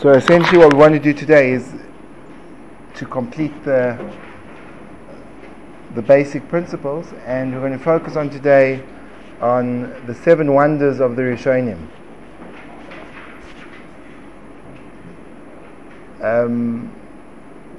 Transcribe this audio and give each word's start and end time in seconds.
So 0.00 0.12
essentially, 0.12 0.56
what 0.56 0.72
we 0.72 0.78
want 0.78 0.94
to 0.94 0.98
do 0.98 1.12
today 1.12 1.52
is 1.52 1.74
to 2.94 3.04
complete 3.04 3.52
the 3.64 3.98
the 5.94 6.00
basic 6.00 6.48
principles, 6.48 7.12
and 7.26 7.52
we're 7.52 7.60
going 7.60 7.76
to 7.76 7.84
focus 7.84 8.16
on 8.16 8.30
today 8.30 8.82
on 9.42 10.06
the 10.06 10.14
seven 10.14 10.54
wonders 10.54 11.00
of 11.00 11.16
the 11.16 11.22
Rishonim. 11.22 11.86
Um, 16.22 16.90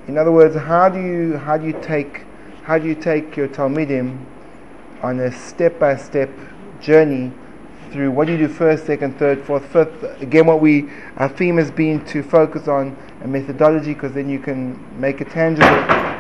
in 0.08 0.16
other 0.20 0.32
words, 0.32 0.56
how 0.56 0.90
do 0.90 1.00
you 1.02 1.38
how 1.38 1.58
do 1.58 1.66
you 1.66 1.80
take 1.82 2.26
how 2.62 2.78
do 2.78 2.88
you 2.88 2.94
take 2.94 3.36
your 3.36 3.48
Talmidim 3.48 4.24
on 5.02 5.20
a 5.22 5.32
step 5.32 5.80
by 5.80 5.96
step 5.96 6.30
journey 6.82 7.34
through 7.92 8.12
what 8.12 8.28
do 8.28 8.34
you 8.34 8.39
do 8.39 8.48
first, 8.48 8.86
second, 8.86 9.18
third, 9.20 9.44
fourth, 9.44 9.66
fifth. 9.66 10.04
Again, 10.21 10.46
what 10.46 10.62
we 10.62 10.89
our 11.18 11.29
theme 11.29 11.57
has 11.57 11.70
been 11.70 12.04
to 12.06 12.24
focus 12.24 12.68
on 12.68 12.98
a 13.24 13.28
methodology 13.28 13.93
because 13.93 14.14
then 14.14 14.29
you 14.29 14.39
can 14.39 14.79
make 15.00 15.21
it 15.21 15.29
tangible. 15.29 15.68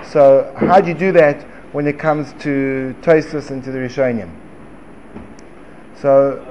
So, 0.05 0.53
how 0.57 0.81
do 0.81 0.89
you 0.89 0.93
do 0.93 1.11
that 1.13 1.41
when 1.73 1.87
it 1.87 1.97
comes 1.97 2.33
to 2.43 2.95
Tosfos 3.01 3.49
and 3.49 3.63
to 3.63 3.71
the 3.71 3.79
Rishonim? 3.79 4.29
So, 5.95 6.45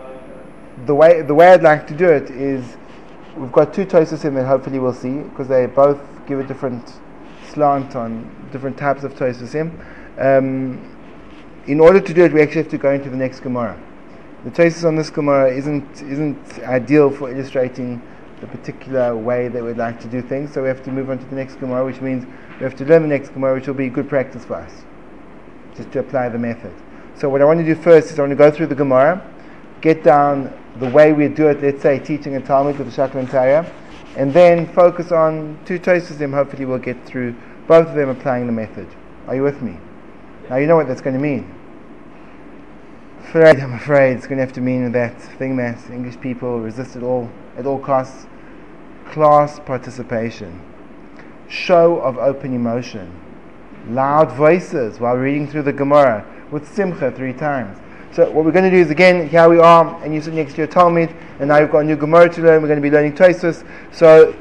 the 0.86 0.94
way 0.94 1.22
the 1.22 1.34
way 1.34 1.52
I'd 1.52 1.62
like 1.62 1.86
to 1.88 1.94
do 1.94 2.08
it 2.08 2.30
is 2.30 2.76
we've 3.36 3.52
got 3.52 3.74
two 3.74 3.84
Tosfos 3.84 4.22
that 4.22 4.46
hopefully 4.46 4.78
we'll 4.78 4.94
see 4.94 5.18
because 5.18 5.48
they 5.48 5.66
both 5.66 6.00
give 6.26 6.40
a 6.40 6.44
different 6.44 6.94
slant 7.48 7.94
on 7.94 8.48
different 8.52 8.78
types 8.78 9.04
of 9.04 9.14
Tosfos. 9.14 9.54
Um, 10.18 10.96
in 11.66 11.78
order 11.78 12.00
to 12.00 12.14
do 12.14 12.24
it, 12.24 12.32
we 12.32 12.40
actually 12.40 12.62
have 12.62 12.70
to 12.70 12.78
go 12.78 12.92
into 12.92 13.10
the 13.10 13.16
next 13.16 13.40
Gemara 13.40 13.78
the 14.44 14.50
Tosfos 14.50 14.84
on 14.84 14.96
this 14.96 15.10
Gemara 15.10 15.52
isn't 15.52 16.02
isn't 16.02 16.60
ideal 16.60 17.10
for 17.10 17.30
illustrating 17.30 18.00
the 18.40 18.46
particular 18.46 19.14
way 19.14 19.48
that 19.48 19.62
we'd 19.62 19.76
like 19.76 20.00
to 20.00 20.08
do 20.08 20.22
things. 20.22 20.52
So 20.54 20.62
we 20.62 20.68
have 20.68 20.82
to 20.84 20.90
move 20.90 21.10
on 21.10 21.18
to 21.18 21.24
the 21.26 21.36
next 21.36 21.56
Gemara, 21.56 21.84
which 21.84 22.00
means 22.00 22.24
we 22.58 22.64
have 22.64 22.74
to 22.76 22.86
learn 22.86 23.02
the 23.02 23.08
next 23.08 23.30
Gemara, 23.30 23.54
which 23.54 23.66
will 23.66 23.74
be 23.74 23.90
good 23.90 24.08
practice 24.08 24.44
for 24.46 24.54
us, 24.54 24.72
just 25.76 25.92
to 25.92 25.98
apply 25.98 26.30
the 26.30 26.38
method. 26.38 26.72
So 27.16 27.28
what 27.28 27.42
I 27.42 27.44
want 27.44 27.60
to 27.60 27.66
do 27.66 27.74
first 27.74 28.10
is 28.10 28.18
I 28.18 28.22
want 28.22 28.30
to 28.30 28.36
go 28.36 28.50
through 28.50 28.68
the 28.68 28.74
Gemara, 28.74 29.22
get 29.82 30.02
down 30.02 30.50
the 30.78 30.88
way 30.88 31.12
we 31.12 31.28
do 31.28 31.48
it. 31.48 31.60
Let's 31.60 31.82
say 31.82 31.98
teaching 31.98 32.36
a 32.36 32.40
Talmid 32.40 32.78
with 32.78 32.94
the 32.94 33.02
Shakla 33.02 33.16
and 33.16 33.72
and 34.16 34.32
then 34.32 34.66
focus 34.72 35.12
on 35.12 35.58
two 35.66 35.78
Tosfos. 35.78 36.16
Them 36.16 36.32
hopefully 36.32 36.64
we'll 36.64 36.78
get 36.78 37.04
through 37.04 37.34
both 37.68 37.88
of 37.88 37.94
them 37.94 38.08
applying 38.08 38.46
the 38.46 38.52
method. 38.52 38.88
Are 39.26 39.34
you 39.34 39.42
with 39.42 39.60
me? 39.60 39.76
Now 40.48 40.56
you 40.56 40.66
know 40.66 40.76
what 40.76 40.88
that's 40.88 41.02
going 41.02 41.14
to 41.14 41.22
mean 41.22 41.59
afraid, 43.30 43.60
I'm 43.60 43.74
afraid 43.74 44.16
it's 44.16 44.26
going 44.26 44.38
to 44.38 44.44
have 44.44 44.54
to 44.54 44.60
mean 44.60 44.90
that 44.90 45.22
thing 45.38 45.56
that 45.58 45.78
English 45.88 46.18
people 46.20 46.58
resist 46.58 46.96
at 46.96 47.04
all, 47.04 47.30
at 47.56 47.64
all 47.64 47.78
costs. 47.78 48.26
Class 49.12 49.60
participation, 49.60 50.60
show 51.48 52.00
of 52.00 52.18
open 52.18 52.52
emotion, 52.52 53.08
loud 53.88 54.32
voices 54.32 54.98
while 54.98 55.14
reading 55.14 55.46
through 55.46 55.62
the 55.62 55.72
Gemara 55.72 56.26
with 56.50 56.66
Simcha 56.74 57.12
three 57.12 57.32
times. 57.32 57.78
So 58.10 58.28
what 58.32 58.44
we're 58.44 58.50
going 58.50 58.68
to 58.68 58.70
do 58.70 58.82
is 58.82 58.90
again, 58.90 59.28
here 59.28 59.48
we 59.48 59.60
are, 59.60 60.02
and 60.02 60.12
you 60.12 60.20
sit 60.20 60.34
next 60.34 60.54
to 60.54 60.58
your 60.58 60.66
Talmid, 60.66 61.14
and 61.38 61.50
now 61.50 61.58
you've 61.58 61.70
got 61.70 61.80
a 61.80 61.84
new 61.84 61.94
Gemara 61.94 62.28
to 62.30 62.42
learn. 62.42 62.62
We're 62.62 62.68
going 62.68 62.82
to 62.82 62.90
be 62.90 62.90
learning 62.90 63.14
Tosfos. 63.14 63.64
So 63.92 64.36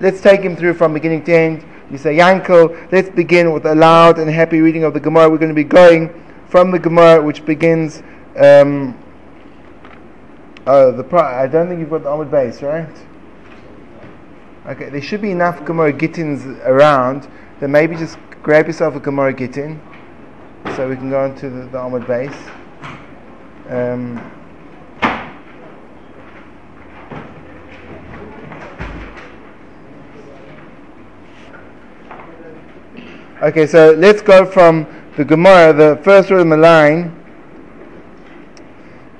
let's 0.00 0.20
take 0.20 0.42
him 0.42 0.54
through 0.54 0.74
from 0.74 0.92
beginning 0.92 1.24
to 1.24 1.32
end. 1.32 1.64
You 1.90 1.96
say, 1.96 2.14
Yankel, 2.18 2.92
let's 2.92 3.08
begin 3.08 3.54
with 3.54 3.64
a 3.64 3.74
loud 3.74 4.18
and 4.18 4.30
happy 4.30 4.60
reading 4.60 4.84
of 4.84 4.92
the 4.92 5.00
Gemara. 5.00 5.30
We're 5.30 5.38
going 5.38 5.48
to 5.48 5.54
be 5.54 5.64
going 5.64 6.20
from 6.50 6.70
the 6.70 6.78
Gemara, 6.78 7.22
which 7.22 7.44
begins 7.46 8.02
um, 8.36 8.98
oh, 10.66 10.90
the 10.90 11.04
pro- 11.04 11.20
I 11.20 11.46
don't 11.46 11.68
think 11.68 11.80
you've 11.80 11.90
got 11.90 12.02
the 12.02 12.08
Amud 12.08 12.30
base, 12.30 12.62
right? 12.62 12.88
Okay, 14.66 14.88
there 14.88 15.02
should 15.02 15.22
be 15.22 15.30
enough 15.30 15.64
Gemara 15.64 15.92
Gittins 15.92 16.44
around. 16.66 17.28
Then 17.60 17.70
maybe 17.70 17.94
just 17.96 18.18
grab 18.42 18.66
yourself 18.66 18.96
a 18.96 19.00
Gemara 19.00 19.32
Gittin, 19.32 19.80
so 20.74 20.88
we 20.88 20.96
can 20.96 21.10
go 21.10 21.20
on 21.20 21.36
to 21.36 21.50
the, 21.50 21.66
the 21.66 21.78
Amud 21.78 22.06
base. 22.06 22.34
Um, 23.68 24.18
okay, 33.42 33.66
so 33.66 33.92
let's 33.92 34.22
go 34.22 34.44
from 34.44 34.86
the 35.16 35.24
Gemara, 35.24 35.72
the 35.72 36.02
first 36.02 36.30
word 36.30 36.40
in 36.40 36.48
the 36.48 36.56
line 36.56 37.23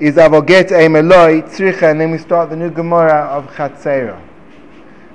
is 0.04 0.16
avoget 0.16 0.68
emeloi 0.68 1.40
tzricha, 1.48 1.90
and 1.90 1.98
then 1.98 2.10
we 2.10 2.18
start 2.18 2.50
the 2.50 2.56
new 2.56 2.70
Gemara 2.70 3.22
of 3.22 3.46
Chatzera. 3.54 4.20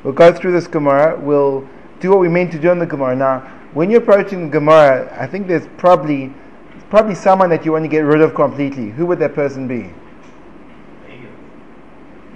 We'll 0.03 0.15
go 0.15 0.33
through 0.33 0.53
this 0.53 0.65
Gemara. 0.65 1.15
We'll 1.19 1.69
do 1.99 2.09
what 2.09 2.19
we 2.19 2.27
mean 2.27 2.49
to 2.49 2.57
do 2.57 2.71
in 2.71 2.79
the 2.79 2.87
Gemara. 2.87 3.15
Now, 3.15 3.39
when 3.75 3.91
you're 3.91 4.01
approaching 4.01 4.45
the 4.45 4.51
Gemara, 4.51 5.15
I 5.15 5.27
think 5.27 5.47
there's 5.47 5.67
probably 5.77 6.33
probably 6.89 7.13
someone 7.13 7.51
that 7.51 7.65
you 7.65 7.71
want 7.71 7.83
to 7.83 7.87
get 7.87 7.99
rid 7.99 8.19
of 8.19 8.33
completely. 8.33 8.89
Who 8.89 9.05
would 9.05 9.19
that 9.19 9.35
person 9.35 9.67
be? 9.67 9.93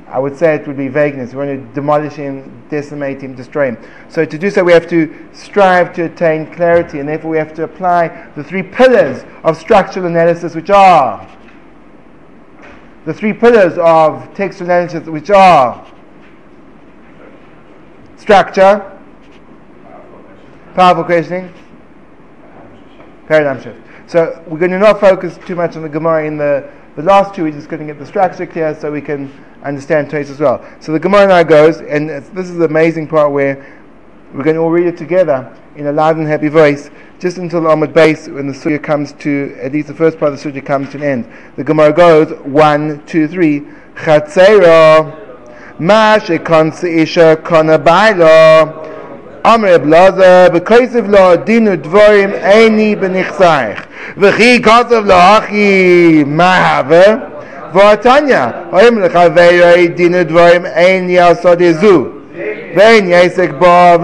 I 0.08 0.20
would 0.20 0.38
say 0.38 0.54
it 0.54 0.68
would 0.68 0.78
be 0.78 0.90
vagueness. 0.90 1.32
We 1.32 1.38
want 1.38 1.50
to 1.50 1.74
demolish 1.74 2.14
him, 2.14 2.68
decimate 2.70 3.20
him, 3.20 3.34
destroy 3.34 3.70
him. 3.70 3.80
So 4.10 4.26
to 4.26 4.38
do 4.38 4.52
so, 4.52 4.64
we 4.64 4.74
have 4.74 4.88
to 4.90 5.12
strive 5.34 5.92
to 5.94 6.04
attain 6.04 6.54
clarity, 6.54 7.00
and 7.00 7.10
therefore 7.10 7.32
we 7.32 7.38
have 7.38 7.56
to 7.56 7.64
apply 7.64 8.30
the 8.36 8.44
three 8.44 8.62
pillars 8.62 9.24
of 9.44 9.58
structural 9.58 10.06
analysis, 10.06 10.54
which 10.54 10.70
are 10.70 11.28
the 13.06 13.14
three 13.14 13.34
pillars 13.34 13.78
of 13.78 14.34
textual 14.34 14.70
analysis, 14.70 15.08
which 15.08 15.30
are 15.30 15.86
structure, 18.18 18.90
powerful 20.76 21.04
questioning, 21.04 21.54
paradigm 23.28 23.62
shift. 23.62 23.80
So 24.08 24.44
we're 24.48 24.60
going 24.60 24.72
to 24.72 24.80
not 24.80 25.00
focus 25.00 25.38
too 25.46 25.56
much 25.56 25.76
on 25.76 25.82
the 25.82 25.90
Gemara 25.90 26.26
in 26.26 26.38
the, 26.38 26.70
the 26.96 27.04
last 27.04 27.36
two. 27.36 27.44
We're 27.44 27.52
just 27.52 27.70
going 27.70 27.86
to 27.86 27.86
get 27.86 28.00
the 28.00 28.06
structure 28.06 28.46
clear 28.46 28.78
so 28.80 28.92
we 28.92 29.02
can 29.02 29.32
understand 29.64 30.10
Tais 30.10 30.30
as 30.30 30.40
well. 30.40 30.66
So 30.80 30.92
the 30.92 31.00
Gemara 31.00 31.28
now 31.28 31.44
goes, 31.44 31.82
and 31.82 32.10
this 32.10 32.50
is 32.50 32.56
the 32.56 32.66
amazing 32.66 33.08
part 33.08 33.32
where 33.32 33.56
we're 34.34 34.44
going 34.44 34.56
to 34.56 34.62
all 34.62 34.72
read 34.72 34.88
it 34.88 34.98
together 34.98 35.56
in 35.76 35.88
a 35.88 35.92
loud 35.92 36.18
and 36.18 36.28
happy 36.28 36.48
voice 36.48 36.90
just 37.24 37.38
until 37.38 37.62
the 37.62 37.70
Amud 37.70 37.94
base 37.94 38.28
when 38.28 38.48
the 38.48 38.54
Surah 38.54 38.80
comes 38.80 39.14
to, 39.14 39.58
at 39.62 39.72
least 39.72 39.88
the 39.88 39.94
first 39.94 40.20
part 40.20 40.34
of 40.34 40.38
the 40.38 40.44
Surah 40.44 40.60
comes 40.60 40.90
to 40.90 40.98
an 40.98 41.04
end. 41.04 41.32
The 41.56 41.64
Gemara 41.64 41.94
goes, 41.94 42.38
one, 42.40 43.02
two, 43.06 43.30
three, 43.30 43.62
Chatzera, 43.96 45.80
Ma 45.80 46.18
shekonse 46.20 46.84
isha 46.84 47.38
kona 47.38 47.80
bailo, 47.80 49.42
Amr 49.46 49.80
Blazer, 49.80 50.50
b'koisev 50.50 51.08
lo 51.08 51.38
dinu 51.38 51.82
dvorim 51.82 52.34
eini 52.42 52.94
b'nichsaich, 52.94 53.88
v'chi 54.18 54.60
kosev 54.60 55.06
lo 55.08 55.16
achi 55.16 56.26
mahave, 56.26 57.72
v'atanya, 57.72 58.70
oim 58.74 59.00
l'chaveirei 59.00 59.96
dinu 59.96 60.26
dvorim 60.26 60.66
eini 60.76 61.16
asod 61.16 61.62
ezu, 61.62 62.23
ואין 62.77 63.09
יעסק 63.09 63.51
בו 63.59 64.03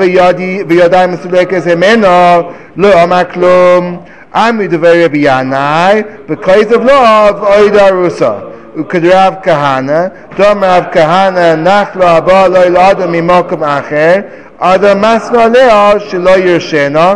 וידיים 0.69 1.11
מסולקת 1.13 1.67
ממנו 1.67 2.49
לא 2.77 3.03
אמר 3.03 3.23
כלום 3.33 4.01
עמי 4.35 4.67
דברי 4.67 5.05
רבי 5.05 5.19
ינאי 5.23 6.03
בכויז 6.29 6.75
אבלוב 6.75 7.45
אוי 7.45 7.71
דרוסה 7.71 8.33
וכדרב 8.77 9.35
כהנא 9.43 10.07
דום 10.39 10.65
רב 10.65 10.85
כהנא 10.93 11.55
נח 11.55 11.97
לו 11.97 12.05
הבא 12.07 12.47
לא 12.47 12.67
ילאדם 12.67 13.13
ממוקם 13.13 13.65
אחר 13.65 14.21
אדם 14.59 15.01
מסנו 15.01 15.41
עליה 15.41 15.93
שלא 15.99 16.31
ירשנה 16.31 17.15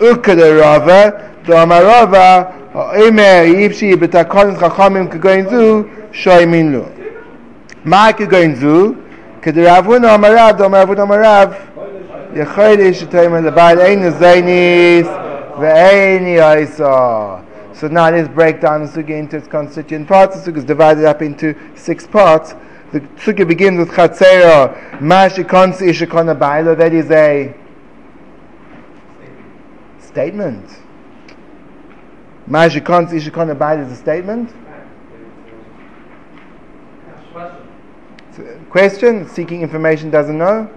וכדרבה 0.00 1.08
דום 1.46 1.72
הרבה 1.72 2.42
אומר 2.74 3.40
איפשי 3.44 3.96
בתקונת 3.96 4.58
חכמים 4.58 5.08
כגוין 5.08 5.48
זו 5.48 5.82
שוימין 6.12 6.72
לו 6.72 6.82
מה 7.84 8.08
כגוין 8.16 8.54
זו? 8.54 8.92
כדרבון 9.42 10.04
אמריו, 10.04 10.54
דאמרבון 10.58 11.00
אמריו, 11.00 11.48
יכול 12.34 12.64
להשתתם 12.64 13.34
לבעל 13.34 13.78
אין 13.80 14.10
זייניס 14.10 15.08
ואין 15.58 16.26
יעיסה. 16.26 17.36
So 17.80 17.86
now 17.86 18.10
let's 18.10 18.28
break 18.28 18.60
down 18.60 18.82
the 18.82 18.88
sugya 18.88 19.18
into 19.18 19.36
its 19.36 19.46
constituent 19.46 20.08
parts. 20.08 20.40
The 20.40 20.50
sugya 20.50 20.58
is 20.58 20.64
divided 20.64 21.04
up 21.04 21.22
into 21.22 21.54
six 21.76 22.08
parts. 22.08 22.56
The 22.92 23.00
sugya 23.22 23.46
begins 23.46 23.78
with 23.78 23.90
chatzera, 23.90 25.00
ma 25.00 25.28
shikonsi 25.28 25.88
ishikona 25.90 26.36
bailo. 26.36 26.76
That 26.76 26.92
is 26.92 27.08
a 27.12 27.54
statement. 30.00 30.66
Ma 32.48 32.66
shikonsi 32.66 33.20
ishikona 33.20 33.54
bailo 33.56 33.86
is 33.86 33.92
a 33.92 33.96
statement. 33.96 34.52
Question, 38.69 39.27
seeking 39.29 39.61
information 39.61 40.09
doesn't 40.09 40.37
know. 40.37 40.69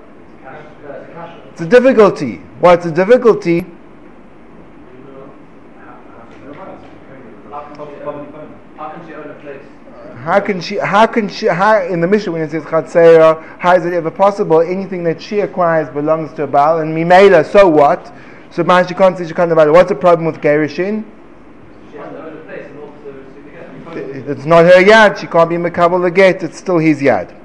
It's 1.52 1.62
a 1.62 1.66
difficulty. 1.66 2.36
Why 2.60 2.74
What's 2.74 2.86
a 2.86 2.90
difficulty? 2.90 3.64
How 10.26 10.40
can 10.40 10.60
she? 10.60 10.76
How 10.76 11.06
can 11.06 11.28
she? 11.28 11.46
How 11.46 11.82
in 11.82 12.00
the 12.00 12.08
mission 12.08 12.32
when 12.32 12.42
it 12.42 12.50
says 12.50 12.64
chatzera, 12.64 13.58
how 13.58 13.76
is 13.76 13.86
it 13.86 13.92
ever 13.92 14.10
possible? 14.10 14.60
Anything 14.60 15.04
that 15.04 15.22
she 15.22 15.40
acquires 15.40 15.88
belongs 15.88 16.32
to 16.34 16.42
a 16.42 16.46
Baal, 16.46 16.80
and 16.80 16.94
mimela. 16.94 17.46
So 17.46 17.68
what? 17.68 18.12
So 18.50 18.64
man, 18.64 18.86
she 18.88 18.94
can't 18.94 19.16
say 19.16 19.26
she 19.26 19.34
can't 19.34 19.52
it. 19.52 19.70
What's 19.70 19.88
the 19.88 19.94
problem 19.94 20.26
with 20.26 20.40
gerushin? 20.40 21.04
It's 24.28 24.44
not 24.44 24.64
her 24.64 24.82
yad. 24.82 25.16
She 25.16 25.28
can't 25.28 25.48
be 25.48 25.56
mekabel 25.56 26.02
the 26.02 26.10
get. 26.10 26.42
It's 26.42 26.58
still 26.58 26.78
his 26.78 27.00
yad. 27.00 27.35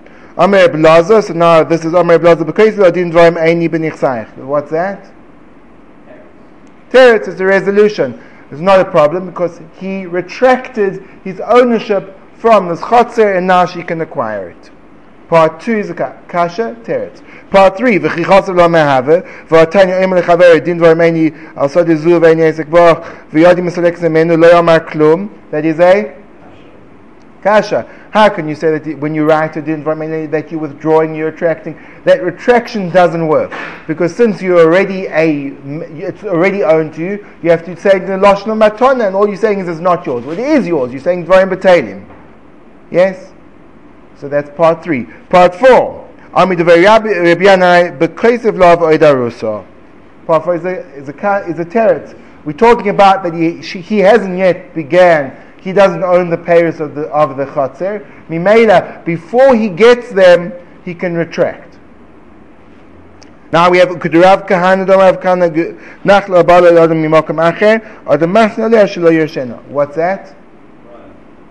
Amr 0.42 0.70
Blaza. 0.70 1.24
So 1.24 1.34
now 1.34 1.64
this 1.64 1.86
is 1.86 1.94
Amr 1.94 2.18
Blaza 2.18 2.44
because 2.44 2.80
Adin 2.80 3.12
Dvarim 3.12 3.38
Eini 3.38 3.70
Benichsaich. 3.70 4.36
What's 4.38 4.72
that? 4.72 5.14
Teretz 6.90 7.28
is 7.28 7.40
a 7.40 7.46
resolution. 7.46 8.20
It's 8.50 8.60
not 8.60 8.80
a 8.80 8.86
problem 8.86 9.28
because 9.28 9.62
he 9.80 10.08
retracted 10.08 11.08
his 11.24 11.40
ownership 11.42 12.18
from 12.38 12.70
this 12.70 12.80
chotzer 12.80 13.38
and 13.38 13.46
now 13.46 13.68
she 13.68 13.84
can 13.84 14.02
acquire 14.02 14.50
it. 14.50 14.72
Part 15.30 15.60
two 15.60 15.78
is 15.78 15.92
a 15.92 15.94
kasha 15.94 16.76
teretz. 16.84 17.22
Part 17.52 17.78
three, 17.78 18.00
v'chichasav 18.00 18.56
lo 18.56 18.68
mehave, 18.68 19.48
v'atanya 19.48 20.02
im 20.04 20.10
lechaver, 20.10 20.66
din 20.66 20.80
dvar 20.80 20.98
meni, 20.98 21.32
al 21.56 21.70
sodi 21.70 21.96
zu 21.96 22.20
v'eni 22.20 22.52
esek 22.52 22.66
boch, 22.68 23.06
v'yadi 23.32 23.62
misalek 23.62 23.96
zemenu, 23.96 24.42
lo 24.42 24.50
yamar 24.50 24.90
klum. 24.90 25.30
That 25.52 25.66
is 25.66 25.80
a 25.80 26.21
kasha. 27.42 27.88
How 28.12 28.30
can 28.30 28.48
you 28.48 28.56
say 28.56 28.78
that 28.78 29.00
when 29.00 29.16
you 29.16 29.26
write 29.26 29.56
a 29.58 29.62
din 29.62 29.84
that 29.84 30.52
you're 30.52 30.60
withdrawing, 30.60 31.16
you're 31.16 31.32
retracting? 31.32 31.80
That 32.06 32.24
retraction 32.24 32.90
doesn't 32.90 33.28
work 33.28 33.54
because 33.88 34.16
since 34.16 34.42
you're 34.42 34.60
already 34.60 35.08
a, 35.08 35.54
it's 35.98 36.24
already 36.24 36.64
owned 36.64 36.94
to 36.96 37.02
you. 37.02 37.26
You 37.42 37.50
have 37.52 37.66
to 37.66 37.76
say 37.76 38.00
the 38.00 38.14
lashon 38.14 38.58
matona, 38.58 39.08
and 39.08 39.16
all 39.16 39.28
you're 39.28 39.38
saying 39.38 39.60
is 39.60 39.68
it's 39.68 39.80
not 39.80 40.06
yours. 40.06 40.26
Well, 40.26 40.38
it 40.38 40.40
is 40.40 40.68
yours. 40.68 40.92
You're 40.92 41.02
saying 41.02 41.26
dvarim 41.26 41.54
batalim. 41.54 42.06
Yes. 42.90 43.32
So 44.18 44.28
that's 44.30 44.50
part 44.56 44.84
three. 44.84 45.06
Part 45.30 45.56
four. 45.56 46.08
Ami 46.34 46.56
because 46.56 48.46
of 48.46 48.56
love 48.56 48.80
oidarusa. 48.80 49.66
Part 50.26 50.44
four 50.44 50.56
is 50.56 50.66
a 50.66 50.80
is 50.96 51.10
a 51.10 51.46
is 51.48 51.60
a 51.60 51.66
teretz. 51.66 52.18
We're 52.46 52.54
talking 52.54 52.90
about 52.90 53.24
that 53.24 53.34
he 53.34 53.62
she, 53.62 53.82
he 53.82 54.00
hasn't 54.00 54.38
yet 54.38 54.74
began 54.74 55.36
he 55.62 55.72
doesn't 55.72 56.04
own 56.04 56.30
the 56.30 56.38
payers 56.38 56.80
of 56.80 56.96
the 56.96 57.04
of 57.10 57.38
the 57.38 57.46
chatzir. 57.46 58.06
Mimela, 58.28 59.06
before 59.06 59.56
he 59.56 59.70
gets 59.70 60.12
them, 60.12 60.52
he 60.84 60.94
can 60.94 61.16
retract. 61.16 61.78
Now 63.52 63.70
we 63.70 63.78
have 63.78 63.90
Kudurav 63.90 64.48
Kahana 64.48 64.86
Dolav 64.88 65.22
Kana 65.22 65.50
Nachla 65.50 66.44
Abala 66.44 66.84
Adam 66.84 67.04
Mimakam 67.04 67.38
Acher 67.52 68.06
or 68.06 68.18
the 68.18 68.26
Masna 68.26 68.70
Shelo 68.88 69.12
Yershena. 69.12 69.62
What's 69.66 69.96
that? 69.98 70.36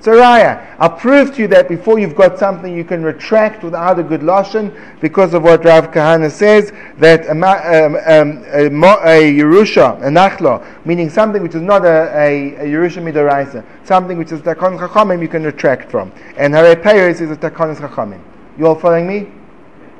Saraya, 0.00 0.74
I'll 0.78 0.96
prove 0.96 1.34
to 1.34 1.42
you 1.42 1.48
that 1.48 1.68
before 1.68 1.98
you've 1.98 2.14
got 2.14 2.38
something 2.38 2.74
you 2.74 2.84
can 2.84 3.02
retract 3.02 3.62
without 3.62 3.98
a 3.98 4.02
good 4.02 4.22
lashon 4.22 4.74
because 5.00 5.34
of 5.34 5.42
what 5.42 5.62
Rav 5.62 5.90
Kahana 5.90 6.30
says 6.30 6.72
that 6.96 7.26
a, 7.26 7.32
um, 7.32 7.44
um, 7.44 8.44
a, 8.50 8.64
a, 8.64 9.32
Yerusha, 9.32 9.98
a 9.98 10.08
Nachla, 10.08 10.64
meaning 10.86 11.10
something 11.10 11.42
which 11.42 11.54
is 11.54 11.60
not 11.60 11.84
a, 11.84 12.10
a, 12.16 12.54
a 12.54 12.64
Yerusha 12.64 13.02
Midoraisa, 13.02 13.62
something 13.84 14.16
which 14.16 14.32
is 14.32 14.40
Takon 14.40 14.78
Chachamim 14.78 15.20
you 15.20 15.28
can 15.28 15.44
retract 15.44 15.90
from. 15.90 16.10
And 16.38 16.54
Hare 16.54 16.76
Peiris 16.76 17.20
is 17.20 17.30
a 17.30 17.36
Takon 17.36 17.76
Chachamim. 17.76 18.22
You 18.56 18.68
all 18.68 18.74
following 18.74 19.06
me? 19.06 19.30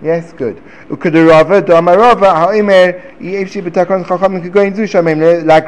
Yes, 0.02 0.32
good. 0.32 0.62
Like 0.88 1.04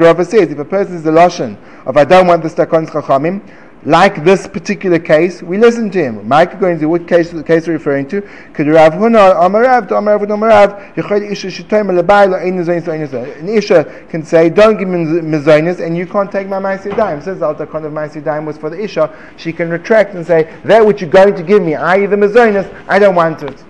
Rava 0.00 0.24
says, 0.24 0.50
if 0.50 0.58
a 0.58 0.64
person 0.64 0.96
is 0.96 1.02
the 1.02 1.10
Lashon 1.10 1.58
of 1.84 1.96
I 1.98 2.04
don't 2.04 2.26
want 2.26 2.42
the 2.42 2.48
Takon 2.48 2.88
Chachamim, 2.88 3.42
like 3.84 4.24
this 4.24 4.46
particular 4.46 4.98
case, 4.98 5.42
we 5.42 5.58
listen 5.58 5.90
to 5.90 5.98
him. 5.98 6.26
Mike 6.28 6.60
going 6.60 6.78
to 6.78 6.86
what 6.86 7.08
case 7.08 7.30
the 7.30 7.42
case 7.42 7.66
referring 7.66 8.06
to? 8.08 8.20
Could 8.54 8.68
Rav 8.68 8.92
Huna 8.92 9.34
Amarav 9.34 9.88
to 9.88 9.94
Amarav 9.94 10.24
Amarav 10.26 10.94
Yechad 10.94 11.28
Isha 11.28 11.48
Shitoim 11.48 11.90
Lebayla 12.00 12.40
Ein 12.42 12.64
Zayin 12.64 13.40
An 13.40 13.48
Isha 13.48 14.06
can 14.08 14.22
say, 14.24 14.48
"Don't 14.48 14.78
give 14.78 14.88
me 14.88 15.04
mezainis, 15.20 15.84
and 15.84 15.96
you 15.96 16.06
can't 16.06 16.30
take 16.30 16.46
my 16.46 16.60
ma'aseh 16.60 16.96
daim." 16.96 17.20
Says 17.20 17.40
the 17.40 17.46
Alta 17.46 17.64
of 17.64 17.70
ma'aseh 17.70 18.22
daim 18.22 18.46
was 18.46 18.56
for 18.56 18.70
the 18.70 18.80
Isha. 18.80 19.10
She 19.36 19.52
can 19.52 19.68
retract 19.68 20.14
and 20.14 20.24
say, 20.24 20.48
"That 20.64 20.86
which 20.86 21.00
you're 21.00 21.10
going 21.10 21.34
to 21.34 21.42
give 21.42 21.62
me, 21.62 21.74
i.e. 21.74 22.06
the 22.06 22.16
mezainis, 22.16 22.72
I 22.86 23.00
don't 23.00 23.16
want 23.16 23.42
it." 23.42 23.64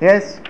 Yes, 0.00 0.40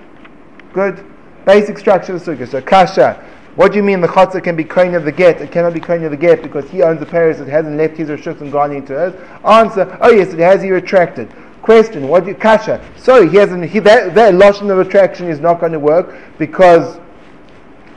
good. 0.73 1.05
Basic 1.45 1.77
structure 1.77 2.15
of 2.15 2.25
the 2.25 2.35
sugya. 2.35 2.49
So 2.49 2.61
kasha. 2.61 3.23
What 3.55 3.71
do 3.71 3.77
you 3.77 3.83
mean 3.83 4.01
the 4.01 4.07
chatzah 4.07 4.43
can 4.43 4.55
be 4.55 4.65
kohen 4.65 4.95
of 4.95 5.05
the 5.05 5.11
get? 5.11 5.39
It 5.39 5.51
cannot 5.51 5.73
be 5.73 5.79
kohen 5.79 6.03
of 6.03 6.11
the 6.11 6.17
get 6.17 6.43
because 6.43 6.69
he 6.69 6.83
owns 6.83 6.99
the 6.99 7.05
Paris 7.05 7.37
that 7.37 7.47
hasn't 7.47 7.77
left 7.77 7.95
his 7.95 8.09
and 8.09 8.51
gone 8.51 8.71
into 8.71 8.93
hers. 8.93 9.13
Answer: 9.45 9.97
Oh 10.01 10.11
yes, 10.11 10.33
it 10.33 10.39
has. 10.39 10.61
He 10.61 10.71
retracted. 10.71 11.31
Question: 11.61 12.09
What 12.09 12.25
do 12.25 12.31
you 12.31 12.35
kasha? 12.35 12.83
So 12.97 13.27
he 13.27 13.37
hasn't. 13.37 13.65
He, 13.65 13.79
that 13.79 14.13
that 14.15 14.33
lashon 14.33 14.69
of 14.69 14.79
attraction 14.79 15.27
is 15.29 15.39
not 15.39 15.61
going 15.61 15.71
to 15.71 15.79
work 15.79 16.13
because 16.37 16.97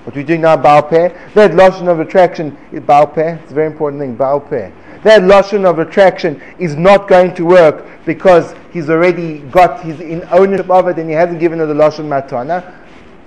what 0.04 0.14
we're 0.14 0.22
doing 0.22 0.40
now, 0.42 0.56
Baal 0.56 0.84
Peh. 0.84 1.08
That 1.34 1.50
lashon 1.50 1.88
of 1.88 2.00
attraction 2.00 2.56
is 2.72 2.80
Baal. 2.80 3.12
It's 3.16 3.50
a 3.50 3.54
very 3.54 3.66
important 3.66 4.00
thing, 4.00 4.14
Baal. 4.14 4.40
That 4.48 5.22
lashon 5.22 5.68
of 5.68 5.78
attraction 5.80 6.40
is 6.58 6.76
not 6.76 7.08
going 7.08 7.34
to 7.34 7.44
work 7.44 7.84
because 8.06 8.54
he's 8.72 8.88
already 8.88 9.40
got 9.50 9.82
his 9.82 10.00
in 10.00 10.26
ownership 10.30 10.70
of 10.70 10.88
it 10.88 10.98
and 10.98 11.10
he 11.10 11.14
hasn't 11.14 11.40
given 11.40 11.60
it 11.60 11.66
the 11.66 11.74
lashon 11.74 12.06
matana. 12.06 12.74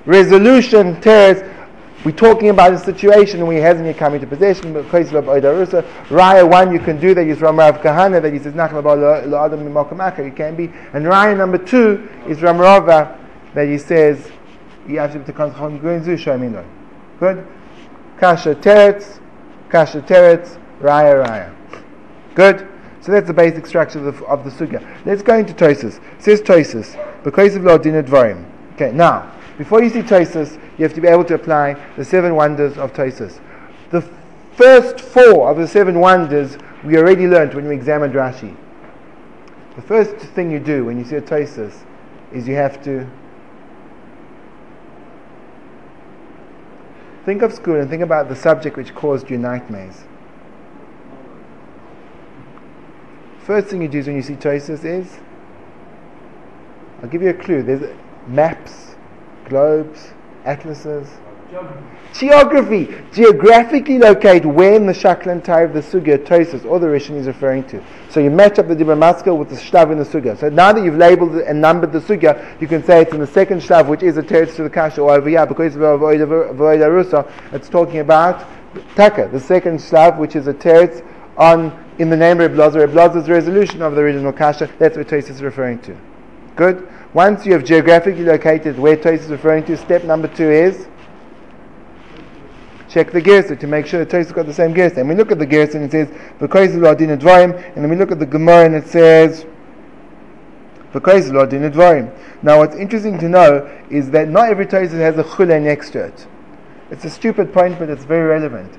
Resolution 0.05 0.99
tears 1.01 1.43
we're 2.03 2.11
talking 2.11 2.49
about 2.49 2.73
a 2.73 2.79
situation 2.79 3.45
where 3.45 3.55
he 3.55 3.61
hasn't 3.61 3.85
yet 3.85 3.97
come 3.97 4.15
into 4.15 4.25
possession, 4.25 4.73
Raya 4.73 6.49
1, 6.49 6.73
you 6.73 6.79
can 6.79 6.99
do 6.99 7.13
that, 7.13 7.27
is 7.27 7.41
Ram 7.41 7.59
Rav 7.59 7.79
Kahana, 7.81 8.19
that 8.21 8.33
he 8.33 8.39
says, 8.39 8.55
you 10.25 10.31
can 10.31 10.55
be. 10.55 10.65
And 10.93 11.05
Raya 11.05 11.37
number 11.37 11.59
2 11.59 12.09
is 12.27 12.41
Ram 12.41 12.57
Rava, 12.57 13.19
that 13.53 13.67
he 13.67 13.77
says, 13.77 14.31
Good? 14.87 15.05
Kasha 18.17 18.55
Teretz, 18.55 19.19
Kasha 19.69 20.01
Teretz, 20.01 20.57
Raya 20.79 21.23
Raya. 21.23 21.53
Good? 22.33 22.67
So 23.01 23.11
that's 23.11 23.27
the 23.27 23.33
basic 23.33 23.65
structure 23.65 24.07
of 24.07 24.17
the, 24.17 24.25
of 24.25 24.43
the 24.43 24.49
sugya. 24.51 24.83
Let's 25.05 25.21
go 25.23 25.37
into 25.37 25.53
Tosis. 25.53 25.99
Says 26.19 26.41
Tosis, 26.41 26.95
because 27.23 27.55
of 27.55 27.63
Lord 27.63 27.81
Dinadvarim. 27.81 28.45
Okay, 28.73 28.91
now, 28.91 29.31
before 29.57 29.83
you 29.83 29.89
see 29.89 30.01
Tosis, 30.01 30.59
you 30.81 30.85
have 30.85 30.95
to 30.95 31.01
be 31.01 31.07
able 31.07 31.23
to 31.23 31.35
apply 31.35 31.75
the 31.95 32.03
seven 32.03 32.33
wonders 32.33 32.75
of 32.75 32.91
Tosis. 32.91 33.39
The 33.91 34.01
first 34.55 34.99
four 34.99 35.51
of 35.51 35.57
the 35.57 35.67
seven 35.67 35.99
wonders 35.99 36.57
we 36.83 36.97
already 36.97 37.27
learned 37.27 37.53
when 37.53 37.67
we 37.67 37.75
examined 37.75 38.15
Rashi. 38.15 38.57
The 39.75 39.83
first 39.83 40.15
thing 40.15 40.49
you 40.49 40.57
do 40.57 40.85
when 40.85 40.97
you 40.97 41.05
see 41.05 41.17
a 41.17 41.21
Tosis 41.21 41.83
is 42.31 42.47
you 42.47 42.55
have 42.55 42.83
to 42.83 43.07
think 47.25 47.43
of 47.43 47.53
school 47.53 47.79
and 47.79 47.87
think 47.87 48.01
about 48.01 48.27
the 48.27 48.35
subject 48.35 48.75
which 48.75 48.95
caused 48.95 49.29
you 49.29 49.37
nightmares. 49.37 50.05
First 53.43 53.67
thing 53.67 53.83
you 53.83 53.87
do 53.87 53.99
is 53.99 54.07
when 54.07 54.15
you 54.15 54.23
see 54.23 54.33
Tosis 54.33 54.83
is 54.83 55.19
I'll 57.03 57.09
give 57.09 57.21
you 57.21 57.29
a 57.29 57.35
clue. 57.35 57.61
There's 57.61 57.95
maps, 58.27 58.95
globes, 59.45 60.13
atlases. 60.45 61.07
Geography. 62.13 62.93
Geographically 63.13 63.97
locate 63.97 64.45
where 64.45 64.73
in 64.73 64.85
the 64.85 64.93
Shaklan 64.93 65.37
of 65.37 65.73
the 65.73 65.81
Sugya 65.81 66.17
Tosis 66.17 66.65
or 66.65 66.79
the 66.79 66.87
Rishon 66.87 67.15
is 67.15 67.27
referring 67.27 67.63
to. 67.65 67.83
So 68.09 68.19
you 68.19 68.29
match 68.29 68.59
up 68.59 68.67
the 68.67 68.75
Dibra 68.75 68.97
Maskal 68.97 69.37
with 69.37 69.49
the 69.49 69.55
Shtav 69.55 69.91
in 69.91 69.97
the 69.97 70.05
Sugya. 70.05 70.37
So 70.37 70.49
now 70.49 70.71
that 70.71 70.83
you've 70.83 70.97
labeled 70.97 71.35
and 71.35 71.59
numbered 71.59 71.91
the 71.91 71.99
Sugya, 71.99 72.59
you 72.61 72.67
can 72.67 72.83
say 72.83 73.01
it's 73.01 73.13
in 73.13 73.19
the 73.19 73.27
second 73.27 73.59
Shtav, 73.59 73.87
which 73.87 74.03
is 74.03 74.17
a 74.17 74.23
teretz 74.23 74.55
to 74.55 74.63
the 74.63 74.69
Kasha, 74.69 75.01
or 75.01 75.11
over 75.11 75.29
here, 75.29 75.45
because 75.45 75.75
of 75.75 75.81
Voida 75.81 76.55
Rusa, 76.57 77.29
it's 77.53 77.69
talking 77.69 77.99
about 77.99 78.45
Taka, 78.95 79.29
the 79.31 79.39
second 79.39 79.79
Shtav, 79.79 80.17
which 80.17 80.35
is 80.35 80.47
a 80.47 80.53
teretz 80.53 81.05
on 81.37 81.71
in 81.97 82.09
the 82.09 82.17
name 82.17 82.39
of 82.39 82.51
Reb 82.51 82.93
Lazar, 82.93 83.27
resolution 83.27 83.81
of 83.81 83.95
the 83.95 84.01
original 84.01 84.33
Kasha. 84.33 84.69
That's 84.79 84.97
what 84.97 85.07
Tosis 85.07 85.31
is 85.31 85.41
referring 85.41 85.79
to. 85.79 85.97
Good? 86.55 86.87
Once 87.13 87.45
you 87.45 87.51
have 87.51 87.63
geographically 87.65 88.23
located 88.23 88.79
where 88.79 88.95
Tos 88.95 89.21
is 89.21 89.27
referring 89.27 89.65
to, 89.65 89.75
step 89.75 90.03
number 90.05 90.29
two 90.29 90.49
is 90.49 90.87
check 92.87 93.11
the 93.11 93.21
Gersa 93.21 93.57
to 93.57 93.67
make 93.67 93.85
sure 93.85 94.03
the 94.03 94.09
Tos 94.09 94.31
got 94.31 94.45
the 94.45 94.53
same 94.53 94.73
Gersa. 94.73 94.97
And 94.97 95.09
we 95.09 95.15
look 95.15 95.31
at 95.31 95.39
the 95.39 95.47
Gersa 95.47 95.75
and 95.75 95.85
it 95.85 95.91
says, 95.91 96.09
and 96.39 97.83
then 97.83 97.89
we 97.89 97.95
look 97.95 98.11
at 98.11 98.19
the 98.19 98.25
Gemara 98.25 98.65
and 98.65 98.75
it 98.75 98.87
says. 98.87 99.45
Now 102.43 102.59
what's 102.59 102.75
interesting 102.75 103.17
to 103.19 103.29
know 103.29 103.85
is 103.89 104.09
that 104.11 104.27
not 104.27 104.49
every 104.49 104.65
Tos 104.65 104.91
has 104.91 105.17
a 105.17 105.23
chule 105.23 105.61
next 105.61 105.91
to 105.91 106.03
it. 106.03 106.27
It's 106.89 107.05
a 107.05 107.09
stupid 107.09 107.53
point, 107.53 107.79
but 107.79 107.89
it's 107.89 108.03
very 108.03 108.27
relevant 108.27 108.77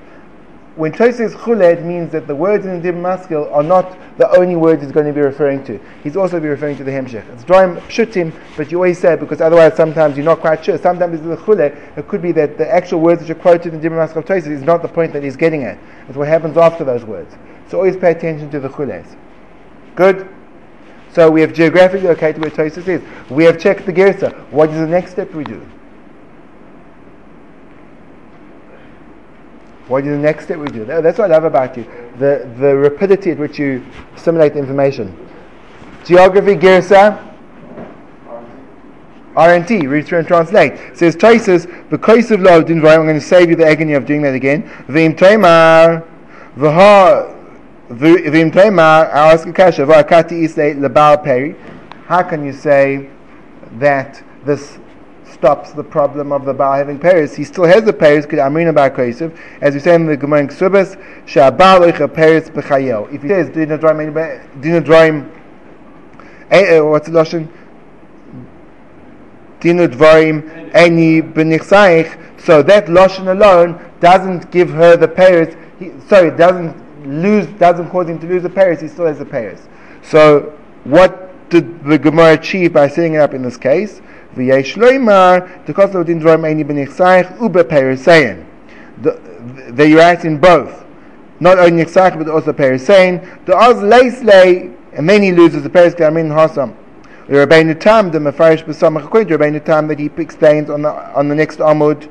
when 0.75 0.91
Tosh 0.91 1.15
says 1.15 1.35
chule, 1.35 1.71
it 1.71 1.83
means 1.83 2.11
that 2.13 2.25
the 2.25 2.35
words 2.35 2.65
in 2.65 2.81
the 2.81 2.91
Maskil 2.91 3.51
are 3.53 3.61
not 3.61 3.95
the 4.17 4.29
only 4.35 4.55
words 4.55 4.81
he's 4.81 4.91
going 4.91 5.05
to 5.05 5.13
be 5.13 5.21
referring 5.21 5.63
to. 5.65 5.79
He's 6.03 6.17
also 6.17 6.39
be 6.39 6.47
referring 6.47 6.77
to 6.77 6.83
the 6.83 6.89
Hemshech. 6.89 7.27
It's 7.33 7.43
drawing 7.43 7.75
pshutim, 7.75 8.33
but 8.57 8.71
you 8.71 8.77
always 8.77 8.97
say 8.97 9.15
because 9.15 9.39
otherwise 9.39 9.75
sometimes 9.75 10.17
you're 10.17 10.25
not 10.25 10.39
quite 10.39 10.65
sure. 10.65 10.77
Sometimes 10.79 11.19
it's 11.19 11.23
the 11.23 11.37
chule. 11.37 11.97
It 11.97 12.07
could 12.07 12.23
be 12.23 12.31
that 12.31 12.57
the 12.57 12.67
actual 12.67 13.01
words 13.01 13.21
that 13.21 13.29
are 13.29 13.39
quoted 13.39 13.73
in 13.73 13.81
the 13.81 13.89
Maskil 13.89 14.25
Tosh 14.25 14.47
is 14.47 14.63
not 14.63 14.81
the 14.81 14.87
point 14.87 15.13
that 15.13 15.23
he's 15.23 15.35
getting 15.35 15.63
at. 15.63 15.77
It's 16.07 16.17
what 16.17 16.27
happens 16.27 16.57
after 16.57 16.83
those 16.83 17.03
words. 17.03 17.35
So 17.67 17.77
always 17.77 17.95
pay 17.95 18.11
attention 18.11 18.49
to 18.49 18.59
the 18.59 18.69
chules. 18.69 19.15
Good? 19.95 20.27
So 21.13 21.29
we 21.29 21.41
have 21.41 21.53
geographically 21.53 22.07
located 22.07 22.41
where 22.41 22.49
Tosis 22.49 22.87
is. 22.87 23.01
We 23.29 23.43
have 23.43 23.59
checked 23.59 23.85
the 23.85 23.93
Gersa. 23.93 24.33
What 24.49 24.71
is 24.71 24.77
the 24.77 24.87
next 24.87 25.11
step 25.11 25.31
we 25.35 25.43
do? 25.43 25.63
What 29.87 30.05
is 30.05 30.11
the 30.11 30.17
next 30.17 30.45
step 30.45 30.59
we 30.59 30.67
do? 30.67 30.85
That's 30.85 31.17
what 31.17 31.31
I 31.31 31.35
love 31.35 31.43
about 31.43 31.75
you. 31.75 31.83
The, 32.17 32.49
the 32.57 32.75
rapidity 32.75 33.31
at 33.31 33.37
which 33.37 33.59
you 33.59 33.85
assimilate 34.15 34.55
information. 34.55 35.17
Geography, 36.05 36.55
Gersa, 36.55 37.33
RNT, 39.35 39.89
read 39.89 40.05
through 40.05 40.19
and 40.19 40.27
translate. 40.27 40.95
says 40.95 41.15
Tosis, 41.15 41.89
because 41.89 42.29
of 42.31 42.41
love, 42.41 42.69
I'm 42.69 42.81
going 42.81 43.15
to 43.15 43.21
save 43.21 43.49
you 43.49 43.55
the 43.55 43.65
agony 43.65 43.93
of 43.93 44.05
doing 44.05 44.21
that 44.21 44.35
again. 44.35 44.69
Vim 44.87 45.15
Taimar, 45.15 46.07
V'ha, 46.55 47.33
Vim 47.89 48.51
Taimar, 48.51 49.11
I 49.11 49.33
ask 49.33 49.47
a 49.47 49.51
kasha, 49.51 49.81
V'akati 49.81 50.43
Isle, 50.43 50.75
Labal 50.87 51.23
Peri. 51.23 51.55
How 52.05 52.21
can 52.21 52.45
you 52.45 52.53
say 52.53 53.09
that 53.79 54.23
this 54.45 54.77
stops 55.43 55.73
the 55.73 55.83
problem 55.83 56.31
of 56.31 56.45
the 56.45 56.53
Baal 56.53 56.75
having 56.75 56.97
Paris? 56.97 57.35
He 57.35 57.43
still 57.43 57.65
has 57.65 57.83
the 57.83 57.91
Paris, 57.91 58.25
Amrina 58.27 58.73
Bar 58.73 58.89
Kosiv, 58.91 59.37
as 59.59 59.73
we 59.73 59.81
say 59.81 59.93
in 59.93 60.05
the 60.05 60.15
Gemara 60.15 60.39
in 60.39 60.47
Ksubas, 60.47 60.95
Sha'abal 61.25 61.91
Oicha 61.91 62.13
Paris 62.13 62.47
B'chayel. 62.49 63.13
If 63.13 63.23
he 63.23 63.27
says, 63.27 63.49
Dina 63.49 63.77
Droim, 63.77 65.29
eh, 66.49 66.77
eh, 66.77 66.79
what's 66.79 67.09
the 67.09 67.13
Lashon? 67.13 67.51
dinu 69.59 69.87
dvarim 69.89 70.71
any 70.73 71.21
benichsaich. 71.21 72.39
So 72.39 72.63
that 72.63 72.85
lashon 72.85 73.27
alone 73.29 73.79
doesn't 73.99 74.49
give 74.49 74.69
her 74.69 74.95
the 74.95 75.09
payers. 75.09 75.55
Sorry, 76.07 76.31
doesn't 76.31 76.73
lose, 77.05 77.47
doesn't 77.59 77.89
cause 77.89 78.07
him 78.07 78.19
to 78.19 78.27
lose 78.27 78.43
the 78.43 78.49
payers. 78.49 78.79
He 78.79 78.87
still 78.87 79.07
has 79.07 79.19
the 79.19 79.25
payers. 79.25 79.59
So 80.03 80.57
what 80.85 81.49
did 81.49 81.83
the 81.83 81.97
Gemara 81.97 82.33
achieve 82.33 82.71
by 82.71 82.87
setting 82.87 83.15
it 83.15 83.17
up 83.17 83.33
in 83.33 83.41
this 83.41 83.57
case? 83.57 84.01
V'yesh 84.35 84.75
loymar 84.75 85.65
tekoslo 85.65 86.05
din 86.05 86.19
dvarim 86.19 86.49
any 86.49 86.63
benichsaich 86.63 87.41
ube 87.41 87.67
payers 87.67 88.01
saying. 88.01 88.45
They 89.69 89.93
right 89.93 90.23
in 90.23 90.37
both. 90.37 90.83
Not 91.39 91.59
only 91.59 91.83
nichsaich 91.83 92.17
but 92.17 92.27
also 92.27 92.53
payers 92.53 92.85
saying 92.85 93.19
the 93.45 93.55
oz 93.55 93.77
leislei 93.77 94.75
and 94.93 95.09
he 95.09 95.31
loses 95.31 95.63
the. 95.63 96.05
I 96.05 96.09
mean 96.09 96.29
hasam. 96.29 96.75
Rabbeinu 97.27 97.79
Tam, 97.79 98.11
the 98.11 98.19
Mefarish 98.19 98.65
B'samach 98.65 99.09
to 99.09 99.37
Rabbeinu 99.37 99.63
Tam, 99.63 99.87
that 99.87 99.97
he 99.97 100.11
explains 100.17 100.69
on 100.69 100.81
the 100.81 100.91
on 101.15 101.29
the 101.29 101.35
next 101.35 101.59
Amud, 101.59 102.09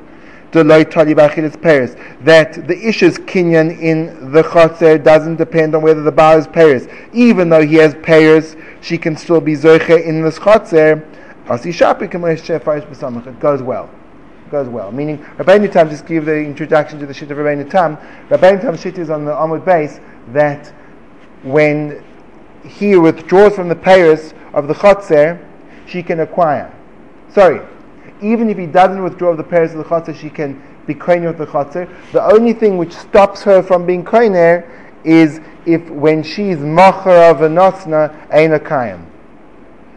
Deloy 0.53 0.91
Tali 0.91 1.15
Bachilis 1.15 1.61
Paris, 1.61 1.97
that 2.23 2.67
the 2.67 2.89
Ish's 2.89 3.19
Kinyan 3.19 3.79
in 3.79 4.33
the 4.33 4.43
Chotzer 4.43 5.03
doesn't 5.03 5.37
depend 5.37 5.75
on 5.75 5.83
whether 5.83 6.03
the 6.03 6.13
Baal 6.13 6.39
is 6.39 6.47
Paris. 6.47 6.89
Even 7.13 7.51
though 7.51 7.65
he 7.65 7.75
has 7.77 7.95
Paris, 8.03 8.57
she 8.81 8.97
can 8.97 9.15
still 9.15 9.41
be 9.41 9.53
Zoiche 9.53 10.03
in 10.03 10.23
this 10.23 10.39
Chotzer. 10.39 11.07
It 11.51 13.41
goes 13.41 13.63
well. 13.63 13.91
It 14.47 14.51
goes 14.51 14.69
well. 14.69 14.93
Meaning, 14.93 15.19
Rabbeinu 15.39 15.73
Tam, 15.73 15.89
just 15.91 16.07
give 16.07 16.25
the 16.25 16.37
introduction 16.37 16.99
to 16.99 17.07
the 17.07 17.15
Shit 17.15 17.31
of 17.31 17.39
Rabbeinu 17.39 17.71
Tam, 17.71 17.97
Rabbeinu 18.29 18.61
Tam 18.61 18.77
Shit 18.77 18.99
is 18.99 19.11
on 19.11 19.25
the 19.25 19.33
Amud 19.33 19.65
base 19.65 20.01
that 20.29 20.69
when 21.43 22.05
he 22.65 22.97
withdraws 22.97 23.55
from 23.57 23.69
the 23.69 23.75
Paris, 23.75 24.35
of 24.53 24.69
the 24.69 24.75
chotzer, 24.75 25.45
she 25.87 26.03
can 26.03 26.21
acquire. 26.21 26.73
Sorry, 27.31 27.61
even 28.21 28.51
if 28.51 28.59
he 28.59 28.67
doesn't 28.67 29.03
withdraw 29.03 29.35
the 29.35 29.45
pairs 29.45 29.73
of 29.73 29.79
the 29.79 29.85
chotzer, 29.85 30.15
she 30.15 30.31
can 30.31 30.63
be 30.87 30.95
koiner 30.95 31.31
of 31.31 31.39
the 31.39 31.47
chotzer. 31.47 31.89
The 32.13 32.25
only 32.25 32.53
thing 32.53 32.77
which 32.77 32.93
stops 32.93 33.43
her 33.43 33.63
from 33.63 33.87
being 33.87 34.05
koiner 34.05 34.69
is 35.05 35.41
if 35.67 35.89
when 35.91 36.23
she's 36.23 36.59
mocher 36.59 37.31
of 37.31 37.43
a 37.43 37.49
nosna, 37.49 38.15
ein 38.31 38.53
a 38.53 38.59
kayim. 38.59 39.07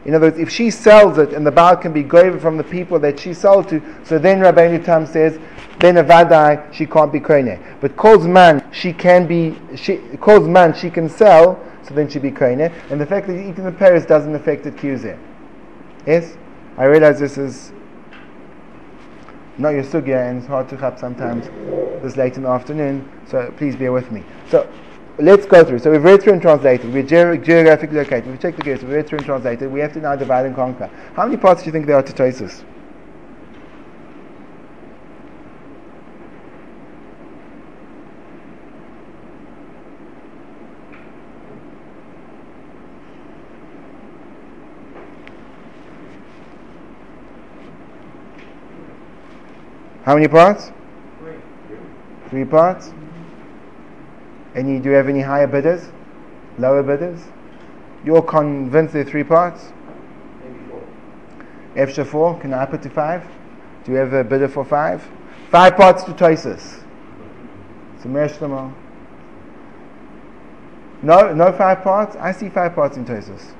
In 0.06 0.14
other 0.14 0.28
words, 0.28 0.38
if 0.38 0.52
she 0.52 0.70
sells 0.70 1.18
it 1.18 1.34
and 1.34 1.46
the 1.46 1.52
Baal 1.52 1.76
can 1.76 1.92
be 1.92 2.04
graver 2.04 2.40
from 2.40 2.58
the 2.58 2.64
people 2.64 3.00
that 3.00 3.20
she 3.20 3.34
sold 3.34 3.68
to, 3.70 3.82
so 4.04 4.20
then 4.20 4.40
Rabbeinu 4.40 4.84
Tam 4.86 5.06
says, 5.08 5.40
then 5.80 5.96
avadai 5.96 6.72
she 6.72 6.86
can't 6.86 7.12
be 7.12 7.20
koine. 7.20 7.60
But 7.82 7.98
calls 7.98 8.26
man 8.26 8.64
she 8.72 8.94
can 8.94 9.28
be 9.28 9.58
she 9.76 9.98
calls 10.22 10.48
man 10.48 10.74
she 10.74 10.90
can 10.90 11.10
sell 11.10 11.60
so 11.84 11.94
then 11.94 12.10
she'd 12.10 12.22
be 12.22 12.32
koine. 12.32 12.72
And 12.90 13.02
the 13.02 13.06
fact 13.06 13.28
that 13.28 13.34
eating 13.34 13.66
the 13.66 13.72
pears 13.72 14.06
doesn't 14.06 14.34
affect 14.34 14.64
the 14.64 14.72
kuzeh. 14.72 15.18
Yes? 16.06 16.38
I 16.78 16.86
realize 16.86 17.20
this 17.20 17.38
is 17.38 17.72
not 19.58 19.70
your 19.70 19.84
sugya 19.84 20.30
and 20.30 20.40
it's 20.40 20.48
hard 20.48 20.70
to 20.70 20.78
have 20.78 21.00
sometimes 21.00 21.48
this 22.02 22.18
late 22.18 22.36
in 22.38 22.44
the 22.44 22.50
afternoon, 22.50 23.10
so 23.28 23.52
please 23.58 23.76
bear 23.76 23.92
with 23.92 24.12
me. 24.12 24.24
So 24.50 24.70
let's 25.18 25.46
go 25.46 25.64
through. 25.64 25.80
So 25.80 25.92
we've 25.92 26.04
read 26.04 26.22
through 26.22 26.34
and 26.34 26.42
translated. 26.42 26.94
We're 26.94 27.04
geographically 27.04 27.98
located. 27.98 28.28
We've 28.28 28.40
checked 28.40 28.58
the 28.58 28.64
gears. 28.64 28.82
We've 28.82 28.92
read 28.92 29.08
through 29.08 29.20
and 29.20 29.26
translated. 29.26 29.72
We 29.72 29.80
have 29.80 29.94
to 29.94 30.00
now 30.00 30.16
divide 30.16 30.46
and 30.46 30.56
conquer. 30.56 30.88
How 31.16 31.26
many 31.26 31.38
parts 31.38 31.64
do 31.64 31.68
you 31.68 31.72
think 31.72 31.86
there 31.86 31.96
are 31.96 32.04
to 32.04 32.14
Tosis? 32.14 32.64
How 50.04 50.14
many 50.14 50.28
parts? 50.28 50.72
Three. 51.20 51.36
Three 52.30 52.46
parts. 52.46 52.92
Any? 54.56 54.80
Do 54.80 54.90
you 54.90 54.96
have 54.96 55.10
any 55.10 55.22
higher 55.22 55.48
bidders? 55.48 55.90
Lower 56.58 56.82
bidders? 56.82 57.22
You're 58.06 58.22
convinced 58.22 58.94
there 58.94 59.02
are 59.02 59.10
three 59.10 59.24
parts? 59.24 59.72
Maybe 60.44 60.60
four. 60.70 60.84
Extra 61.76 62.06
four. 62.06 62.40
Can 62.40 62.54
I 62.54 62.66
put 62.66 62.82
to 62.84 62.90
five? 62.90 63.24
Do 63.84 63.92
you 63.92 63.98
have 63.98 64.14
a 64.14 64.24
bidder 64.24 64.48
for 64.48 64.64
five? 64.64 65.06
Five 65.52 65.76
parts 65.76 66.04
to 66.04 66.12
Toisus. 66.12 66.84
So 68.02 68.10
Mershlama. 68.10 68.74
No, 71.02 71.34
no 71.34 71.52
five 71.52 71.84
parts. 71.84 72.16
I 72.16 72.32
see 72.32 72.50
five 72.50 72.74
parts 72.74 72.98
in 72.98 73.06
Toisus. 73.06 73.54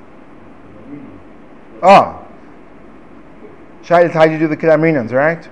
Oh. 1.82 2.26
Shai, 3.82 4.08
how 4.08 4.26
do 4.26 4.32
you 4.32 4.38
do 4.38 4.48
the 4.48 4.56
Kedamrinans, 4.56 5.12
right? 5.12 5.48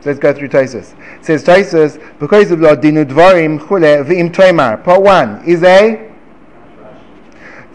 So 0.00 0.10
let's 0.10 0.18
go 0.18 0.32
through 0.32 0.48
Taisus. 0.48 0.94
It 1.18 1.24
says 1.24 1.44
Taisus, 1.44 2.18
because 2.18 2.50
of 2.50 2.60
Dinu 2.60 3.04
Dvarim 3.04 3.58
Chule 3.60 4.04
V'im 4.04 4.30
Toimar. 4.32 4.82
Part 4.82 5.02
one 5.02 5.44
is 5.46 5.62
a 5.62 6.10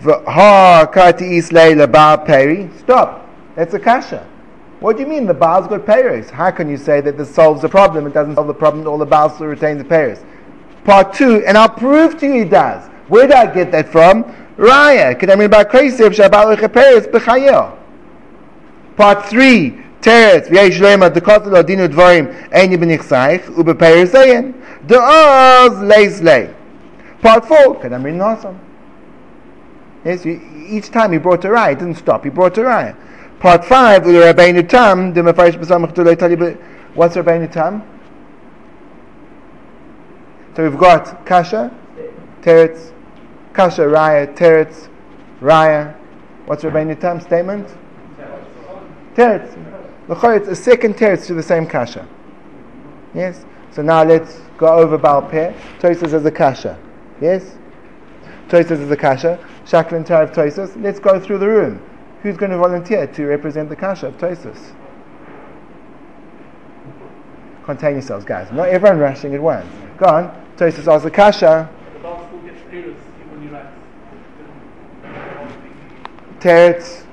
Ha 0.04 0.90
Kati 0.92 1.38
Islay 1.38 1.76
Baal 1.86 2.18
Peri. 2.20 2.70
Stop. 2.80 3.30
That's 3.56 3.74
a 3.74 3.80
kasha. 3.80 4.28
What 4.80 4.98
do 4.98 5.04
you 5.04 5.08
mean 5.08 5.26
the 5.26 5.34
Baal's 5.34 5.68
got 5.68 5.86
Peris? 5.86 6.30
How 6.30 6.52
can 6.52 6.70
you 6.70 6.78
say 6.78 7.00
that 7.02 7.18
this 7.18 7.34
solves 7.34 7.62
the 7.62 7.70
problem? 7.70 8.06
It 8.06 8.14
doesn't 8.14 8.36
solve 8.36 8.48
the 8.48 8.54
problem, 8.54 8.86
all 8.88 8.98
the 8.98 9.06
Baal 9.06 9.30
still 9.30 9.48
retains 9.48 9.82
the 9.82 9.88
Peris. 9.88 10.24
Part 10.84 11.14
two, 11.14 11.44
and 11.46 11.58
I'll 11.58 11.70
prove 11.70 12.20
to 12.20 12.28
you 12.28 12.42
it 12.44 12.50
does. 12.50 12.88
Where 13.08 13.26
did 13.26 13.36
I 13.36 13.52
get 13.54 13.72
that 13.72 13.90
from? 13.90 14.26
Raya. 14.58 15.16
Part 18.96 19.26
three, 19.26 19.85
Teretz, 20.06 20.50
v'yesh 20.54 20.80
loyma 20.80 21.10
dekot 21.10 21.48
lo 21.52 21.64
dinu 21.64 21.88
dvarim 21.90 22.28
ein 22.52 22.72
yibn 22.72 22.92
ichsaich, 22.94 23.48
ubepeir 23.58 24.06
zayin, 24.06 24.54
de'oz 24.88 25.82
leis 25.82 26.22
lei. 26.22 26.50
Part 27.24 27.46
4, 27.46 27.82
Kadam 27.82 28.04
Rin 28.06 28.20
Nosam. 28.20 28.54
Yes, 30.04 30.24
each 30.28 30.92
time 30.92 31.14
he 31.14 31.18
brought 31.18 31.44
a 31.46 31.48
raya, 31.48 31.70
he 31.70 31.76
didn't 31.76 31.96
stop, 31.96 32.24
he 32.24 32.30
brought 32.30 32.56
a 32.60 32.62
raya. 32.62 32.96
Part 33.40 33.66
5, 33.66 34.06
Ulu 34.06 34.22
Rabbeinu 34.22 34.70
Tam, 34.70 35.12
the 35.12 35.22
Mefarish 35.22 35.58
B'samach 35.58 35.96
Tulei 35.96 36.16
Tali 36.16 36.56
What's 36.94 37.16
Rabbeinu 37.16 37.52
Tam? 37.52 37.82
So 40.56 40.62
we've 40.62 40.78
got 40.78 41.26
Kasha, 41.26 41.76
Teretz, 42.44 42.94
Kasha, 43.54 43.82
Raya, 43.82 44.28
Teretz, 44.38 44.88
Raya. 45.42 45.96
What's 46.46 46.64
Rabbeinu 46.64 47.00
Tam's 47.00 47.24
statement? 47.24 47.68
Teretz. 49.16 49.75
It's 50.08 50.48
a 50.48 50.56
second 50.56 50.96
teretz 50.96 51.26
to 51.28 51.34
the 51.34 51.44
same 51.44 51.66
kasha. 51.66 52.08
Yes? 53.14 53.46
So 53.72 53.82
now 53.82 54.04
let's 54.04 54.40
go 54.58 54.68
over 54.68 54.98
Baal 54.98 55.22
Peh. 55.24 55.54
Toisus 55.80 56.14
as 56.14 56.26
a 56.26 56.32
kasha. 56.32 56.78
Yes? 57.20 57.58
Toisus 58.48 58.72
as 58.84 58.92
a 58.92 58.98
kasha. 58.98 59.40
Shaklan 59.66 60.06
Tarav 60.06 60.34
Toisus. 60.34 60.80
Let's 60.82 61.00
go 61.00 61.20
through 61.20 61.40
the 61.40 61.48
room. 61.48 61.82
Who's 62.22 62.38
going 62.38 62.52
to 62.52 62.58
volunteer 62.58 63.08
to 63.08 63.26
represent 63.26 63.70
the 63.70 63.76
kasha 63.76 64.08
of 64.08 64.18
Toisus? 64.18 64.74
Contain 67.64 67.94
yourselves, 67.94 68.26
guys. 68.26 68.52
Not 68.52 68.70
everyone 68.70 69.00
rushing 69.00 69.34
at 69.34 69.42
once. 69.42 69.66
Go 69.98 70.06
on. 70.06 70.46
Toisus 70.56 70.92
asks 70.92 71.04
the 71.04 71.12
kasha. 71.12 71.70
Teretz 76.40 77.05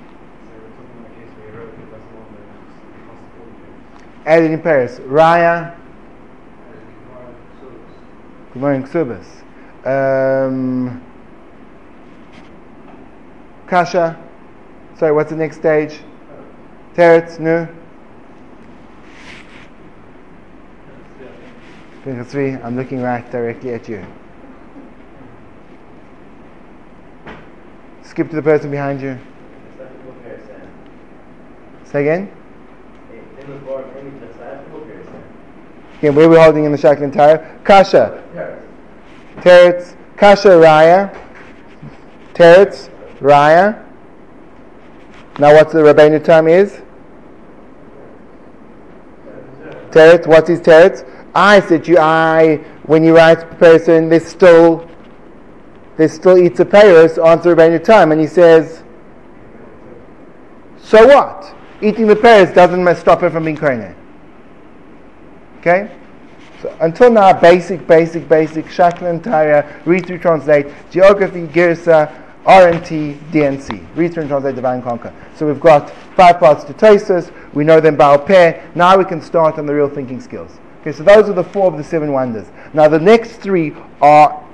added 4.27 4.51
in 4.51 4.61
Paris. 4.61 4.99
Raya. 5.01 5.77
Good 8.53 8.61
morning, 8.61 8.85
Ksubas. 8.85 9.27
Um, 9.87 11.03
Kasha. 13.67 14.19
Sorry, 14.99 15.13
what's 15.13 15.31
the 15.31 15.37
next 15.37 15.57
stage? 15.57 16.01
Teretz, 16.95 17.39
no. 17.39 17.69
three. 22.25 22.55
I'm 22.55 22.77
looking 22.77 23.01
right 23.01 23.29
directly 23.31 23.75
at 23.75 23.89
you. 23.89 24.05
Skip 28.03 28.29
to 28.31 28.37
the 28.37 28.43
person 28.43 28.71
behind 28.71 29.01
you. 29.01 29.19
Say 31.85 32.03
again? 32.03 32.42
Again, 36.03 36.17
where 36.17 36.29
we 36.29 36.35
holding 36.35 36.65
in 36.65 36.73
the 36.73 36.79
Shaklan 36.79 37.13
Tire? 37.13 37.61
Kasha. 37.63 38.21
Teretz. 39.37 39.95
Kasha 40.17 40.49
Raya. 40.49 41.17
Teretz. 42.35 42.91
Raya. 43.21 43.81
Now 45.39 45.55
what's 45.55 45.73
the 45.73 45.79
Rabbeinu 45.79 46.25
Tam 46.25 46.49
is? 46.49 46.83
Teretz. 49.93 50.27
What's 50.27 50.51
teretz? 50.51 51.09
I 51.37 51.61
said 51.61 51.87
you, 51.87 51.99
I, 51.99 52.57
when 52.87 53.05
you 53.05 53.15
write 53.15 53.61
person, 53.61 54.09
they 54.09 54.19
still 54.19 54.91
they 55.99 56.09
still 56.09 56.37
Itza 56.37 56.65
Paris 56.65 57.17
answer 57.17 57.55
Rabbeinu 57.55 57.85
Tam, 57.85 58.11
and 58.11 58.21
he 58.21 58.27
says, 58.27 58.83
so 60.83 61.07
what? 61.07 61.55
Eating 61.81 62.09
the 62.09 62.17
pears 62.17 62.53
doesn't 62.53 62.97
stop 62.97 63.23
it 63.23 63.31
from 63.31 63.45
being 63.45 63.57
koine. 63.57 63.95
Okay? 65.63 65.97
So 66.61 66.77
until 66.81 67.11
now, 67.11 67.33
basic, 67.33 67.87
basic, 67.87 68.29
basic, 68.29 68.67
Shaklan, 68.67 69.21
Taya, 69.21 69.65
read 69.87 70.07
through, 70.07 70.19
translate, 70.19 70.67
geography, 70.91 71.47
Girsa, 71.47 72.13
RNT, 72.45 73.17
DNC. 73.31 73.97
Read 73.97 74.13
through 74.13 74.23
and 74.23 74.31
translate 74.31 74.57
Divine 74.57 74.83
Conquer. 74.83 75.15
So 75.37 75.47
we've 75.47 75.61
got 75.61 75.91
five 76.17 76.41
parts 76.41 76.65
to 76.65 76.75
Tosis, 76.75 77.33
we 77.55 77.63
know 77.63 77.79
them 77.81 77.95
by 77.95 78.17
pair. 78.17 78.69
Now 78.75 78.99
we 78.99 79.05
can 79.05 79.21
start 79.21 79.59
on 79.59 79.67
the 79.67 79.75
real 79.75 79.89
thinking 79.89 80.21
skills. 80.21 80.59
Okay, 80.81 80.91
so 80.91 81.05
those 81.05 81.29
are 81.29 81.33
the 81.33 81.45
four 81.45 81.69
of 81.69 81.77
the 81.77 81.85
seven 81.85 82.11
wonders. 82.11 82.49
Now 82.75 82.89
the 82.89 82.99
next 82.99 83.37
three 83.37 83.73
are 84.01 84.45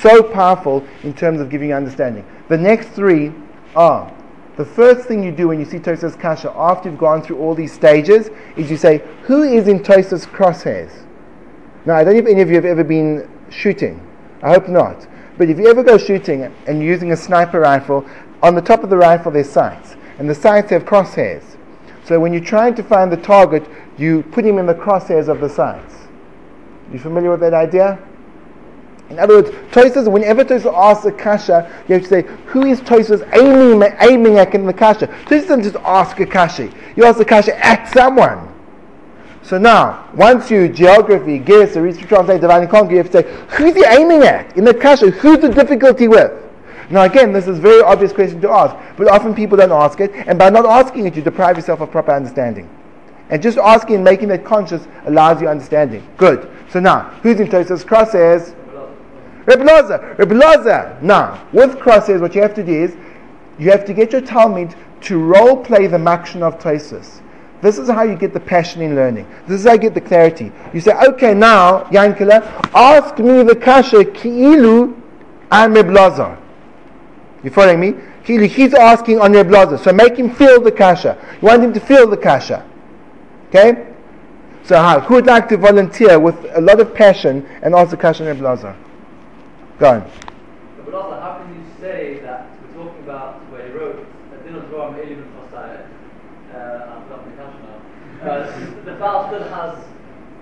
so 0.00 0.22
powerful 0.22 0.86
in 1.02 1.12
terms 1.12 1.40
of 1.40 1.50
giving 1.50 1.68
you 1.68 1.74
understanding. 1.74 2.24
The 2.48 2.56
next 2.56 2.88
three 2.88 3.32
are 3.76 4.10
the 4.58 4.64
first 4.64 5.06
thing 5.06 5.22
you 5.22 5.30
do 5.30 5.46
when 5.46 5.60
you 5.60 5.64
see 5.64 5.78
Tosa's 5.78 6.16
Kasha 6.16 6.52
after 6.56 6.90
you've 6.90 6.98
gone 6.98 7.22
through 7.22 7.38
all 7.38 7.54
these 7.54 7.72
stages 7.72 8.28
is 8.56 8.68
you 8.68 8.76
say, 8.76 9.00
Who 9.22 9.44
is 9.44 9.68
in 9.68 9.84
Tosa's 9.84 10.26
crosshairs? 10.26 11.06
Now, 11.86 11.94
I 11.94 12.02
don't 12.02 12.14
know 12.14 12.18
if 12.18 12.26
any 12.26 12.42
of 12.42 12.48
you 12.48 12.56
have 12.56 12.64
ever 12.64 12.82
been 12.82 13.30
shooting. 13.50 14.04
I 14.42 14.50
hope 14.50 14.68
not. 14.68 15.06
But 15.38 15.48
if 15.48 15.58
you 15.58 15.68
ever 15.68 15.84
go 15.84 15.96
shooting 15.96 16.42
and 16.66 16.82
you're 16.82 16.92
using 16.92 17.12
a 17.12 17.16
sniper 17.16 17.60
rifle, 17.60 18.04
on 18.42 18.56
the 18.56 18.60
top 18.60 18.82
of 18.82 18.90
the 18.90 18.96
rifle 18.96 19.30
there's 19.30 19.48
sights. 19.48 19.94
And 20.18 20.28
the 20.28 20.34
sights 20.34 20.70
have 20.70 20.84
crosshairs. 20.84 21.44
So 22.04 22.18
when 22.18 22.32
you're 22.32 22.42
trying 22.42 22.74
to 22.74 22.82
find 22.82 23.12
the 23.12 23.16
target, 23.16 23.64
you 23.96 24.24
put 24.32 24.44
him 24.44 24.58
in 24.58 24.66
the 24.66 24.74
crosshairs 24.74 25.28
of 25.28 25.40
the 25.40 25.48
sights. 25.48 25.94
You 26.92 26.98
familiar 26.98 27.30
with 27.30 27.40
that 27.40 27.54
idea? 27.54 27.96
In 29.10 29.18
other 29.18 29.36
words, 29.36 29.50
Tosas, 29.70 30.10
whenever 30.10 30.44
Tosas 30.44 30.72
asks 30.74 31.06
a 31.06 31.12
kasha, 31.12 31.70
you 31.88 31.94
have 31.94 32.02
to 32.02 32.08
say, 32.08 32.22
who 32.46 32.66
is 32.66 32.80
Tosas 32.82 33.26
aiming, 33.34 33.90
aiming 34.00 34.38
at 34.38 34.54
in 34.54 34.66
the 34.66 34.72
kasha? 34.72 35.06
Tosas 35.06 35.48
doesn't 35.48 35.62
just 35.62 35.76
ask 35.76 36.20
a 36.20 36.26
kasha. 36.26 36.70
You 36.94 37.04
ask 37.04 37.18
the 37.18 37.24
kasha 37.24 37.58
at 37.64 37.90
someone. 37.90 38.54
So 39.42 39.56
now, 39.56 40.10
once 40.14 40.50
you 40.50 40.68
geography, 40.68 41.38
guess, 41.38 41.74
or 41.74 41.82
research 41.82 42.06
translate 42.06 42.42
divine 42.42 42.68
conquer, 42.68 42.92
you 42.92 42.98
have 42.98 43.10
to 43.12 43.22
say, 43.22 43.46
who's 43.56 43.74
he 43.74 43.84
aiming 43.86 44.24
at 44.24 44.54
in 44.58 44.64
the 44.64 44.74
kasha? 44.74 45.10
Who's 45.10 45.38
the 45.38 45.48
difficulty 45.48 46.06
with? 46.06 46.30
Now 46.90 47.02
again, 47.02 47.32
this 47.32 47.46
is 47.46 47.58
a 47.58 47.60
very 47.60 47.82
obvious 47.82 48.12
question 48.12 48.40
to 48.42 48.50
ask, 48.50 48.76
but 48.96 49.08
often 49.08 49.34
people 49.34 49.56
don't 49.56 49.72
ask 49.72 50.00
it, 50.00 50.10
and 50.26 50.38
by 50.38 50.50
not 50.50 50.66
asking 50.66 51.06
it, 51.06 51.16
you 51.16 51.22
deprive 51.22 51.56
yourself 51.56 51.80
of 51.80 51.90
proper 51.90 52.12
understanding. 52.12 52.68
And 53.30 53.42
just 53.42 53.58
asking 53.58 53.96
and 53.96 54.04
making 54.04 54.28
that 54.28 54.44
conscious 54.44 54.86
allows 55.06 55.40
you 55.40 55.48
understanding. 55.48 56.06
Good. 56.16 56.50
So 56.70 56.80
now, 56.80 57.10
who's 57.22 57.40
in 57.40 57.48
Tosas 57.48 57.84
crosshairs? 57.84 58.54
Reb 59.48 59.60
Loza, 59.60 60.18
Reb 60.18 60.28
Loza. 60.28 61.00
Now, 61.00 61.42
with 61.54 61.78
crosshairs, 61.78 62.20
what 62.20 62.34
you 62.34 62.42
have 62.42 62.54
to 62.54 62.62
do 62.62 62.84
is 62.84 62.94
you 63.58 63.70
have 63.70 63.86
to 63.86 63.94
get 63.94 64.12
your 64.12 64.20
Talmid 64.20 64.76
to 65.00 65.18
role 65.18 65.56
play 65.56 65.86
the 65.86 65.96
makshan 65.96 66.42
of 66.42 66.58
Tosis. 66.58 67.22
This 67.62 67.78
is 67.78 67.88
how 67.88 68.02
you 68.02 68.14
get 68.14 68.34
the 68.34 68.40
passion 68.40 68.82
in 68.82 68.94
learning. 68.94 69.26
This 69.46 69.60
is 69.60 69.66
how 69.66 69.72
you 69.72 69.78
get 69.78 69.94
the 69.94 70.02
clarity. 70.02 70.52
You 70.74 70.82
say, 70.82 70.92
okay, 71.08 71.32
now, 71.32 71.84
Yankala, 71.84 72.42
ask 72.74 73.18
me 73.18 73.42
the 73.42 73.56
kasha 73.56 74.04
ki'ilu 74.04 74.94
I'm 75.50 75.72
Reb 75.72 75.86
Loza. 75.86 76.38
You 77.42 77.50
following 77.50 77.80
me? 77.80 77.94
He's 78.24 78.74
asking 78.74 79.18
on 79.18 79.32
Reb 79.32 79.48
Loza. 79.48 79.82
So 79.82 79.94
make 79.94 80.18
him 80.18 80.30
feel 80.34 80.60
the 80.60 80.70
kasha. 80.70 81.16
You 81.40 81.48
want 81.48 81.64
him 81.64 81.72
to 81.72 81.80
feel 81.80 82.06
the 82.06 82.18
kasha. 82.18 82.68
Okay? 83.48 83.86
So 84.64 84.76
how? 84.76 85.00
Who 85.00 85.14
would 85.14 85.26
like 85.26 85.48
to 85.48 85.56
volunteer 85.56 86.18
with 86.18 86.36
a 86.54 86.60
lot 86.60 86.80
of 86.80 86.94
passion 86.94 87.46
and 87.62 87.74
answer 87.74 87.96
kasha 87.96 88.24
on 88.24 88.28
Reb 88.28 88.40
Loza? 88.40 88.76
Go 89.78 89.90
on. 89.90 90.10
But 90.84 90.94
also, 90.94 91.20
how 91.20 91.38
can 91.38 91.54
you 91.54 91.64
say 91.80 92.18
that 92.22 92.50
we're 92.74 92.82
talking 92.82 93.02
about 93.04 93.38
where 93.52 93.64
he 93.64 93.72
wrote 93.72 94.04
Adin 94.34 94.54
Dvorim 94.54 94.98
Elim 94.98 95.22
Chosayet, 95.38 95.86
uh, 96.52 96.98
I'm 96.98 97.08
not 97.08 97.22
the 97.24 98.28
uh, 98.28 98.60
the 98.84 98.92
Baal 98.94 99.28
still 99.28 99.44
has 99.44 99.78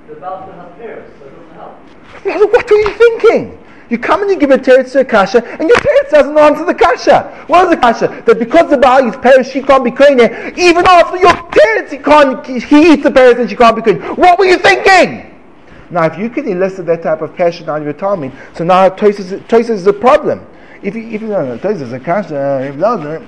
the 0.08 0.14
still 0.14 0.52
has 0.52 0.78
parents, 0.78 1.12
so 1.18 1.26
it 1.26 1.30
doesn't 1.30 1.52
help. 1.52 2.52
What 2.52 2.70
are 2.70 2.76
you 2.76 2.90
thinking? 2.94 3.62
You 3.90 3.98
come 3.98 4.22
and 4.22 4.30
you 4.30 4.38
give 4.38 4.50
a 4.50 4.56
teretz 4.56 4.92
to 4.92 5.00
a 5.00 5.04
kasha, 5.04 5.44
and 5.44 5.68
your 5.68 5.76
teretz 5.76 6.10
doesn't 6.12 6.38
answer 6.38 6.64
the 6.64 6.74
kasha. 6.74 7.44
What 7.46 7.64
is 7.64 7.70
the 7.70 7.76
kasha? 7.76 8.22
That 8.24 8.38
because 8.38 8.70
the 8.70 8.78
Baal 8.78 9.06
is 9.06 9.16
perished, 9.16 9.52
she 9.52 9.60
can't 9.60 9.84
be 9.84 9.90
koine. 9.90 10.56
Even 10.56 10.86
after 10.86 11.18
your 11.18 11.32
teretz, 11.32 11.90
he 11.90 11.98
can't. 11.98 12.46
He 12.46 12.92
eats 12.94 13.02
the 13.02 13.10
parents 13.10 13.40
and 13.40 13.50
she 13.50 13.56
can't 13.56 13.76
be 13.76 13.82
koine. 13.82 14.16
What 14.16 14.38
were 14.38 14.46
you 14.46 14.56
thinking? 14.56 15.35
Now, 15.90 16.04
if 16.06 16.18
you 16.18 16.28
can 16.28 16.48
elicit 16.48 16.86
that 16.86 17.02
type 17.02 17.22
of 17.22 17.36
passion 17.36 17.68
out 17.68 17.78
of 17.78 17.84
your 17.84 17.94
Talmid, 17.94 18.32
so 18.56 18.64
now 18.64 18.88
Tosis 18.88 19.70
is 19.70 19.86
a 19.86 19.92
problem. 19.92 20.46
If 20.82 20.94
you, 20.94 21.02
if 21.08 21.22
you 21.22 21.28
know, 21.28 21.58
Tosis 21.58 21.82
is 21.82 21.92
a 21.92 22.00
kasha, 22.00 22.36
uh, 22.36 23.26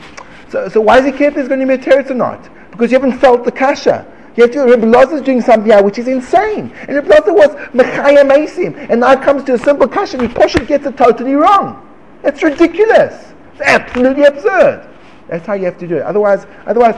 so, 0.50 0.68
so 0.68 0.80
why 0.80 0.96
does 1.00 1.06
he 1.06 1.12
care 1.12 1.28
if 1.28 1.34
there's 1.34 1.48
going 1.48 1.60
to 1.60 1.66
be 1.66 1.74
a 1.74 1.78
teretz 1.78 2.10
or 2.10 2.14
not? 2.14 2.48
Because 2.70 2.90
you 2.90 2.98
haven't 2.98 3.18
felt 3.18 3.44
the 3.44 3.52
kasha. 3.52 4.06
You 4.36 4.44
have 4.44 4.52
to, 4.52 5.14
is 5.14 5.22
doing 5.22 5.40
something 5.40 5.70
here 5.70 5.82
which 5.82 5.98
is 5.98 6.06
insane. 6.06 6.72
And 6.86 6.96
Rebbe 6.96 7.08
Loza 7.08 7.34
was 7.34 7.48
Mechaya 7.72 8.22
Mesim. 8.22 8.88
And 8.88 9.00
now 9.00 9.12
it 9.12 9.22
comes 9.22 9.42
to 9.44 9.54
a 9.54 9.58
simple 9.58 9.88
kasha 9.88 10.18
and 10.18 10.30
Poshet 10.30 10.66
gets 10.66 10.86
it 10.86 10.96
totally 10.96 11.34
wrong. 11.34 11.84
That's 12.22 12.42
ridiculous. 12.42 13.32
It's 13.54 13.62
absolutely 13.62 14.24
absurd. 14.24 14.88
That's 15.28 15.46
how 15.46 15.54
you 15.54 15.66
have 15.66 15.78
to 15.78 15.86
do 15.86 15.96
it. 15.96 16.02
Otherwise, 16.02 16.46
otherwise, 16.66 16.94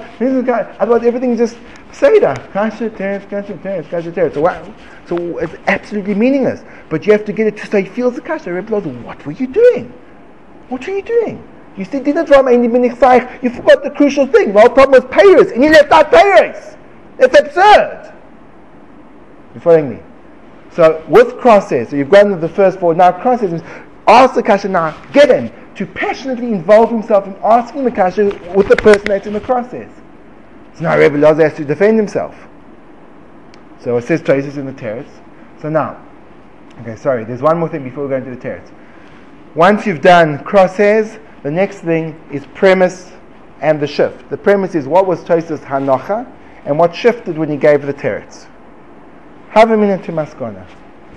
otherwise 0.79 1.05
everything's 1.05 1.39
just 1.39 1.59
Seder. 1.93 2.35
Kasha, 2.53 2.91
teretz, 2.91 3.29
kasha, 3.29 3.55
teretz, 3.55 3.91
kasha, 3.91 4.13
teretz. 4.13 4.35
So, 4.35 4.41
wow. 4.43 4.75
so 5.07 5.39
it's 5.39 5.55
absolutely 5.67 6.15
meaningless. 6.15 6.63
But 6.89 7.07
you 7.07 7.13
have 7.13 7.25
to 7.25 7.33
get 7.33 7.49
it 7.49 7.57
to 7.59 7.67
say, 7.67 7.85
feels 7.85 8.15
the 8.15 8.21
kasha. 8.21 8.51
Loza, 8.51 9.03
what 9.03 9.25
were 9.27 9.33
you 9.33 9.49
doing? 9.49 9.93
What 10.69 10.87
were 10.87 10.95
you 10.95 11.03
doing? 11.03 11.47
You 11.77 11.85
said, 11.85 12.05
didn't 12.05 12.27
drama 12.27 12.53
any 12.53 12.67
You 12.67 13.51
forgot 13.51 13.83
the 13.83 13.93
crucial 13.97 14.27
thing. 14.27 14.53
The 14.53 14.61
whole 14.61 14.71
problem 14.71 15.03
was 15.03 15.11
payers, 15.11 15.53
and 15.53 15.65
you 15.65 15.71
left 15.71 15.91
out 15.91 16.13
payers. 16.13 16.77
It's 17.19 17.39
absurd. 17.39 18.13
You're 19.55 19.61
following 19.63 19.91
me? 19.91 19.99
So 20.73 21.05
with 21.09 21.39
crosses, 21.39 21.89
so 21.89 21.97
you've 21.97 22.11
gone 22.11 22.31
to 22.31 22.37
the 22.37 22.49
first 22.49 22.79
four. 22.79 22.95
Now 22.95 23.11
crosses 23.11 23.63
ask 24.07 24.35
the 24.35 24.43
kasha 24.43 24.69
now, 24.69 24.97
get 25.13 25.29
him 25.31 25.53
to 25.77 25.87
passionately 25.87 26.53
involve 26.53 26.91
himself 26.91 27.27
in 27.27 27.35
asking 27.43 27.85
the 27.85 27.91
kasha 27.91 28.27
with 28.55 28.69
the 28.69 28.77
person 28.77 29.05
that's 29.07 29.27
in 29.27 29.33
the 29.33 29.41
crosses. 29.41 29.91
So 30.75 30.85
now 30.85 30.99
Rebbe 30.99 31.17
Loza 31.17 31.43
has 31.43 31.55
to 31.55 31.65
defend 31.65 31.97
himself. 31.97 32.35
So 33.81 33.97
it 33.97 34.05
says 34.05 34.23
traces 34.23 34.57
in 34.57 34.67
the 34.67 34.73
teretz. 34.73 35.09
So 35.61 35.69
now, 35.69 36.05
okay, 36.81 36.97
sorry, 36.97 37.25
there's 37.25 37.43
one 37.43 37.59
more 37.59 37.69
thing 37.69 37.85
before 37.85 38.05
we 38.05 38.11
go 38.11 38.17
into 38.17 38.31
the 38.31 38.37
teretz. 38.37 38.71
Once 39.55 39.87
you've 39.87 40.01
done 40.01 40.39
crosshairs, 40.41 41.21
the 41.43 41.51
next 41.51 41.81
thing 41.81 42.21
is 42.31 42.47
premise 42.55 43.13
and 43.61 43.81
the 43.81 43.87
shift. 43.87 44.29
The 44.31 44.37
premise 44.37 44.75
is 44.75 44.87
what 44.87 45.07
was 45.07 45.25
Tosis 45.25 45.59
Hanocha 45.61 46.31
and 46.65 46.79
what 46.79 46.95
shifted 46.95 47.37
when 47.37 47.49
he 47.49 47.57
gave 47.57 47.83
the 47.83 47.95
teretz. 47.95 48.47
Have 49.51 49.71
a 49.71 49.77
minute 49.77 50.05
to 50.05 50.13
maskona. 50.13 50.67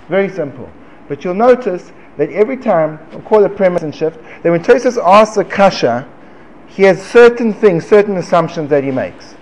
Very 0.09 0.29
simple. 0.29 0.69
But 1.07 1.23
you'll 1.23 1.35
notice 1.35 1.91
that 2.17 2.29
every 2.29 2.57
time, 2.57 2.99
we'll 3.11 3.21
call 3.21 3.43
it 3.43 3.55
premise 3.55 3.83
and 3.83 3.93
shift, 3.93 4.19
that 4.43 4.51
when 4.51 4.63
Tosis 4.63 5.01
asks 5.03 5.37
a 5.37 5.43
kasha, 5.43 6.07
he 6.67 6.83
has 6.83 7.01
certain 7.01 7.53
things, 7.53 7.85
certain 7.85 8.17
assumptions 8.17 8.69
that 8.69 8.83
he 8.83 8.91
makes. 8.91 9.35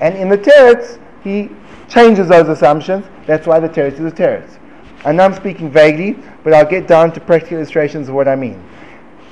And 0.00 0.16
in 0.16 0.28
the 0.28 0.38
teretz, 0.38 0.98
he 1.22 1.50
changes 1.88 2.28
those 2.28 2.48
assumptions. 2.48 3.04
That's 3.26 3.46
why 3.46 3.60
the 3.60 3.68
teretz 3.68 3.94
is 3.94 4.12
a 4.12 4.14
teretz. 4.14 4.58
Know 5.04 5.24
I'm 5.24 5.34
speaking 5.34 5.70
vaguely, 5.70 6.18
but 6.44 6.52
I'll 6.52 6.68
get 6.68 6.86
down 6.86 7.12
to 7.12 7.20
practical 7.20 7.56
illustrations 7.56 8.08
of 8.08 8.14
what 8.14 8.28
I 8.28 8.36
mean. 8.36 8.62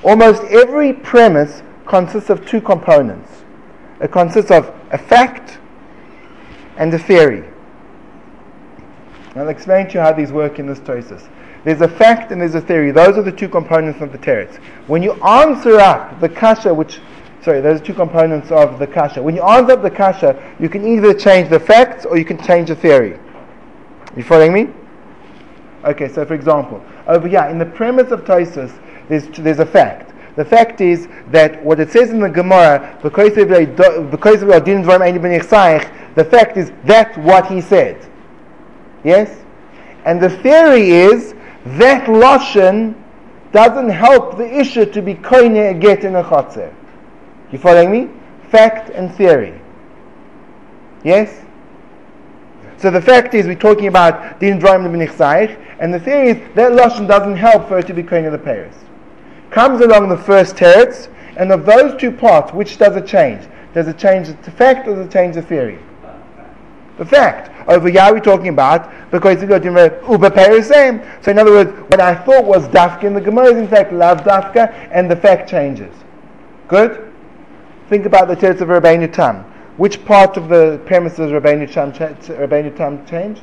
Almost 0.03 0.43
every 0.45 0.93
premise 0.93 1.63
consists 1.85 2.29
of 2.29 2.45
two 2.45 2.61
components. 2.61 3.43
It 4.01 4.11
consists 4.11 4.51
of 4.51 4.73
a 4.91 4.97
fact 4.97 5.59
and 6.77 6.93
a 6.93 6.99
theory. 6.99 7.43
I'll 9.35 9.49
explain 9.49 9.87
to 9.89 9.93
you 9.95 9.99
how 9.99 10.13
these 10.13 10.31
work 10.31 10.59
in 10.59 10.65
this 10.65 10.79
process. 10.79 11.27
There's 11.63 11.81
a 11.81 11.87
fact 11.87 12.31
and 12.31 12.39
there's 12.39 12.55
a 12.55 12.61
theory. 12.61 12.91
Those 12.91 13.17
are 13.17 13.21
the 13.21 13.31
two 13.31 13.49
components 13.49 14.01
of 14.01 14.11
the 14.11 14.17
teretz. 14.17 14.55
When 14.87 15.03
you 15.03 15.13
answer 15.23 15.79
up 15.79 16.19
the 16.19 16.29
kasha, 16.29 16.73
which 16.73 16.99
sorry, 17.41 17.61
those 17.61 17.81
are 17.81 17.83
two 17.83 17.93
components 17.93 18.51
of 18.51 18.79
the 18.79 18.87
kasha. 18.87 19.21
When 19.21 19.35
you 19.35 19.41
answer 19.43 19.73
up 19.73 19.81
the 19.81 19.91
kasha, 19.91 20.55
you 20.59 20.69
can 20.69 20.87
either 20.87 21.13
change 21.13 21.49
the 21.49 21.59
facts 21.59 22.05
or 22.05 22.17
you 22.17 22.25
can 22.25 22.41
change 22.43 22.69
the 22.69 22.75
theory. 22.75 23.19
You 24.15 24.23
following 24.23 24.53
me? 24.53 24.69
Okay, 25.83 26.07
so 26.07 26.25
for 26.25 26.33
example, 26.33 26.83
over 27.07 27.27
here 27.27 27.43
in 27.45 27.57
the 27.57 27.65
premise 27.65 28.11
of 28.11 28.25
Tosus, 28.25 28.77
there's 29.07 29.27
there's 29.39 29.59
a 29.59 29.65
fact. 29.65 30.13
The 30.35 30.45
fact 30.45 30.79
is 30.79 31.07
that 31.31 31.63
what 31.63 31.79
it 31.79 31.91
says 31.91 32.11
in 32.11 32.19
the 32.19 32.29
Gemara, 32.29 32.97
because 33.01 33.37
of 33.37 33.49
because 34.11 34.39
the 34.39 36.27
fact 36.29 36.57
is 36.57 36.71
that's 36.85 37.17
what 37.17 37.47
he 37.47 37.59
said. 37.61 38.09
Yes, 39.03 39.37
and 40.05 40.21
the 40.21 40.29
theory 40.29 40.91
is 40.91 41.33
that 41.65 42.05
lashon 42.05 42.95
doesn't 43.51 43.89
help 43.89 44.37
the 44.37 44.59
issue 44.59 44.85
to 44.85 45.01
be 45.01 45.15
koine 45.15 45.71
a 45.71 45.73
get 45.73 46.03
in 46.03 46.15
a 46.15 46.23
chotzer. 46.23 46.73
You 47.51 47.57
following 47.57 47.91
me? 47.91 48.09
Fact 48.49 48.89
and 48.91 49.13
theory. 49.15 49.59
Yes? 51.03 51.43
So 52.77 52.89
the 52.91 53.01
fact 53.01 53.33
is, 53.33 53.45
we're 53.45 53.55
talking 53.55 53.87
about 53.87 54.39
din 54.39 54.59
dvarim 54.59 54.87
lebenichsaich, 54.87 55.57
and 55.79 55.93
the 55.93 55.99
theory 55.99 56.29
is 56.29 56.55
that 56.55 56.71
lashon 56.71 57.07
does't 57.07 57.35
help 57.35 57.67
for 57.67 57.79
it 57.79 57.87
to 57.87 57.93
be 57.93 58.03
koine 58.03 58.29
the 58.31 58.37
Paris. 58.37 58.75
Comes 59.49 59.81
along 59.81 60.09
the 60.09 60.17
first 60.17 60.55
teretz, 60.55 61.09
and 61.37 61.51
of 61.51 61.65
those 61.65 61.99
two 61.99 62.11
parts, 62.11 62.53
which 62.53 62.77
does 62.77 62.95
it 62.95 63.07
change? 63.07 63.47
Does 63.73 63.87
it 63.87 63.97
change 63.97 64.27
the 64.27 64.51
fact 64.51 64.87
or 64.87 64.95
does 64.95 65.07
it 65.07 65.11
change 65.11 65.35
the 65.35 65.41
theory? 65.41 65.79
The 66.99 67.05
fact. 67.05 67.49
Over 67.69 67.89
here 67.89 68.11
we're 68.11 68.19
talking 68.19 68.49
about 68.49 68.91
because 69.09 69.41
uber 69.41 70.61
same. 70.61 71.01
So 71.21 71.31
in 71.31 71.39
other 71.39 71.51
words, 71.51 71.71
what 71.89 72.01
I 72.01 72.13
thought 72.13 72.43
was 72.45 72.67
dafka 72.67 73.05
in 73.05 73.13
the 73.13 73.21
Gemara 73.21 73.53
is 73.53 73.57
in 73.57 73.67
fact 73.69 73.93
love 73.93 74.19
dafka, 74.19 74.89
and 74.91 75.09
the 75.09 75.15
fact 75.15 75.49
changes. 75.49 75.95
Good. 76.67 77.11
Think 77.87 78.05
about 78.05 78.27
the 78.27 78.35
teretz 78.35 78.59
of 78.61 78.67
Rabbeinu 78.67 79.11
Tam. 79.11 79.45
Which 79.77 80.03
part 80.05 80.35
of 80.35 80.49
the 80.49 80.81
premises 80.85 81.31
Rabbeinu 81.31 81.71
Tam, 81.71 81.93
Rabbeinu 81.93 82.75
Tam 82.75 83.05
change? 83.05 83.41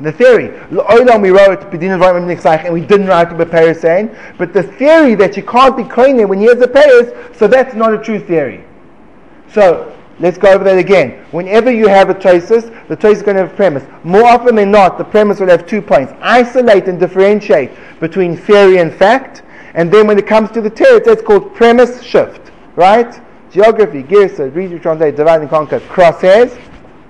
The 0.00 0.12
theory, 0.12 0.50
we 0.70 1.30
wrote 1.30 1.62
and 1.62 1.72
we 1.72 1.78
didn't 1.78 3.06
write 3.08 3.38
the 3.38 3.46
Paris 3.50 3.80
saying, 3.80 4.14
but 4.38 4.52
the 4.52 4.62
theory 4.62 5.14
that 5.14 5.36
you 5.36 5.42
can't 5.42 5.76
be 5.76 5.84
koine 5.84 6.28
when 6.28 6.38
he 6.38 6.44
has 6.46 6.60
a 6.60 6.68
Paris, 6.68 7.12
so 7.36 7.48
that's 7.48 7.74
not 7.74 7.94
a 7.94 7.98
true 7.98 8.20
theory. 8.20 8.62
So 9.48 9.95
let's 10.18 10.38
go 10.38 10.52
over 10.52 10.64
that 10.64 10.78
again. 10.78 11.24
Whenever 11.30 11.70
you 11.70 11.88
have 11.88 12.10
a 12.10 12.14
traces, 12.14 12.70
the 12.88 12.96
trace 12.96 13.18
is 13.18 13.22
going 13.22 13.36
to 13.36 13.42
have 13.42 13.52
a 13.52 13.56
premise. 13.56 13.84
More 14.04 14.24
often 14.24 14.56
than 14.56 14.70
not, 14.70 14.98
the 14.98 15.04
premise 15.04 15.40
will 15.40 15.48
have 15.48 15.66
two 15.66 15.82
points: 15.82 16.12
isolate 16.20 16.88
and 16.88 16.98
differentiate 16.98 17.70
between 18.00 18.36
theory 18.36 18.78
and 18.78 18.92
fact, 18.92 19.42
and 19.74 19.92
then 19.92 20.06
when 20.06 20.18
it 20.18 20.26
comes 20.26 20.50
to 20.52 20.60
the 20.60 20.70
teretz, 20.70 21.04
that's 21.04 21.22
called 21.22 21.54
premise 21.54 22.02
shift, 22.02 22.52
right? 22.76 23.20
Geography, 23.50 24.02
Girsa, 24.02 24.54
read, 24.54 24.82
translate, 24.82 25.16
divide 25.16 25.40
and 25.40 25.50
conquer, 25.50 25.80
crosshairs. 25.80 26.60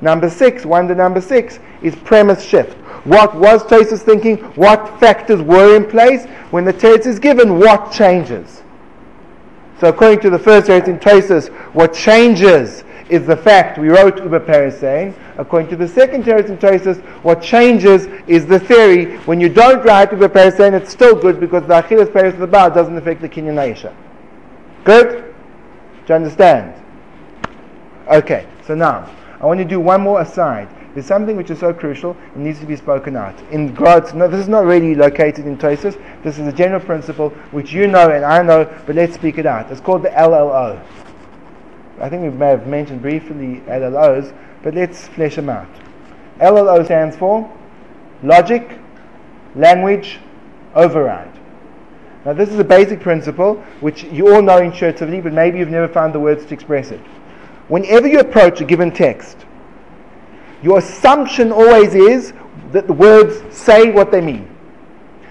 Number 0.00 0.28
six, 0.28 0.66
wonder 0.66 0.94
number 0.94 1.20
six, 1.20 1.58
is 1.82 1.96
premise 1.96 2.44
shift. 2.44 2.74
What 3.04 3.34
was 3.34 3.62
Tosus 3.62 4.02
thinking? 4.02 4.38
What 4.56 5.00
factors 5.00 5.40
were 5.40 5.76
in 5.76 5.86
place? 5.86 6.26
When 6.50 6.64
the 6.64 6.72
teretz 6.72 7.06
is 7.06 7.18
given, 7.18 7.58
what 7.58 7.92
changes? 7.92 8.62
So 9.80 9.88
according 9.88 10.20
to 10.20 10.30
the 10.30 10.38
first 10.38 10.68
teretz 10.68 10.88
in 10.88 10.98
Tosus, 10.98 11.48
what 11.72 11.94
changes 11.94 12.84
is 13.08 13.26
the 13.26 13.36
fact 13.36 13.78
we 13.78 13.88
wrote 13.88 14.18
Uber 14.22 14.40
Perisein. 14.40 15.14
According 15.38 15.70
to 15.70 15.76
the 15.76 15.88
second 15.88 16.24
teretz 16.24 16.48
in 16.48 17.02
what 17.22 17.42
changes 17.42 18.06
is 18.26 18.46
the 18.46 18.58
theory. 18.58 19.16
When 19.18 19.40
you 19.40 19.48
don't 19.48 19.84
write 19.84 20.12
Uber 20.12 20.28
Perisein, 20.28 20.72
it's 20.72 20.90
still 20.90 21.14
good 21.14 21.38
because 21.38 21.66
the 21.66 21.78
Achilles 21.78 22.08
Peris 22.08 22.34
of 22.34 22.40
the 22.40 22.46
bar 22.46 22.70
doesn't 22.70 22.96
affect 22.96 23.20
the 23.20 23.28
Kinyan 23.28 23.54
Aisha. 23.54 23.94
Good? 24.84 25.34
Do 26.06 26.12
you 26.12 26.14
understand? 26.14 26.74
Okay, 28.08 28.46
so 28.66 28.74
now 28.74 29.10
I 29.40 29.46
want 29.46 29.58
to 29.58 29.64
do 29.64 29.80
one 29.80 30.00
more 30.00 30.20
aside. 30.20 30.68
There's 30.94 31.06
something 31.06 31.36
which 31.36 31.50
is 31.50 31.58
so 31.58 31.74
crucial, 31.74 32.16
it 32.34 32.38
needs 32.38 32.58
to 32.60 32.66
be 32.66 32.74
spoken 32.74 33.16
out. 33.16 33.38
In 33.50 33.74
God's, 33.74 34.14
no, 34.14 34.28
this 34.28 34.40
is 34.40 34.48
not 34.48 34.64
really 34.64 34.94
located 34.94 35.46
in 35.46 35.58
Tosus. 35.58 36.00
This 36.22 36.38
is 36.38 36.46
a 36.46 36.52
general 36.52 36.80
principle 36.80 37.30
which 37.50 37.70
you 37.70 37.86
know 37.86 38.10
and 38.10 38.24
I 38.24 38.42
know, 38.42 38.64
but 38.86 38.96
let's 38.96 39.14
speak 39.14 39.36
it 39.36 39.44
out. 39.44 39.70
It's 39.70 39.80
called 39.80 40.04
the 40.04 40.08
LLO. 40.08 40.82
I 42.00 42.08
think 42.08 42.22
we 42.22 42.30
may 42.30 42.48
have 42.48 42.66
mentioned 42.66 43.02
briefly 43.02 43.62
LLOs, 43.66 44.36
but 44.62 44.74
let's 44.74 45.08
flesh 45.08 45.36
them 45.36 45.48
out. 45.48 45.68
LLO 46.40 46.84
stands 46.84 47.16
for 47.16 47.50
logic, 48.22 48.78
language, 49.54 50.18
override. 50.74 51.32
Now, 52.24 52.32
this 52.32 52.48
is 52.48 52.58
a 52.58 52.64
basic 52.64 53.00
principle 53.00 53.54
which 53.80 54.04
you 54.04 54.34
all 54.34 54.42
know 54.42 54.58
intuitively, 54.58 55.20
but 55.20 55.32
maybe 55.32 55.58
you've 55.58 55.70
never 55.70 55.88
found 55.88 56.12
the 56.12 56.20
words 56.20 56.44
to 56.46 56.54
express 56.54 56.90
it. 56.90 57.00
Whenever 57.68 58.08
you 58.08 58.20
approach 58.20 58.60
a 58.60 58.64
given 58.64 58.90
text, 58.90 59.46
your 60.62 60.78
assumption 60.78 61.52
always 61.52 61.94
is 61.94 62.32
that 62.72 62.86
the 62.86 62.92
words 62.92 63.42
say 63.54 63.90
what 63.90 64.10
they 64.10 64.20
mean. 64.20 64.50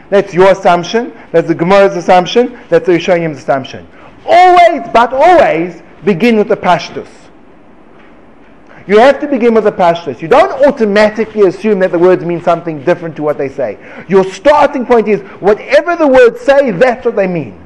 That's 0.09 0.33
your 0.33 0.51
assumption. 0.51 1.13
That's 1.31 1.47
the 1.47 1.55
Gemara's 1.55 1.95
assumption. 1.95 2.59
That's 2.69 2.85
the 2.85 2.93
Rishonim's 2.93 3.39
assumption. 3.39 3.87
Always, 4.25 4.87
but 4.93 5.13
always, 5.13 5.81
begin 6.05 6.37
with 6.37 6.47
the 6.47 6.57
pashtus. 6.57 7.09
You 8.87 8.99
have 8.99 9.19
to 9.21 9.27
begin 9.27 9.55
with 9.55 9.63
the 9.63 9.71
pashtus. 9.71 10.21
You 10.21 10.27
don't 10.27 10.51
automatically 10.67 11.47
assume 11.47 11.79
that 11.79 11.91
the 11.91 11.97
words 11.97 12.23
mean 12.23 12.41
something 12.41 12.83
different 12.83 13.15
to 13.15 13.23
what 13.23 13.37
they 13.37 13.49
say. 13.49 13.79
Your 14.07 14.23
starting 14.23 14.85
point 14.85 15.07
is 15.07 15.21
whatever 15.41 15.95
the 15.95 16.07
words 16.07 16.39
say, 16.41 16.69
that's 16.71 17.03
what 17.03 17.15
they 17.15 17.25
mean. 17.25 17.59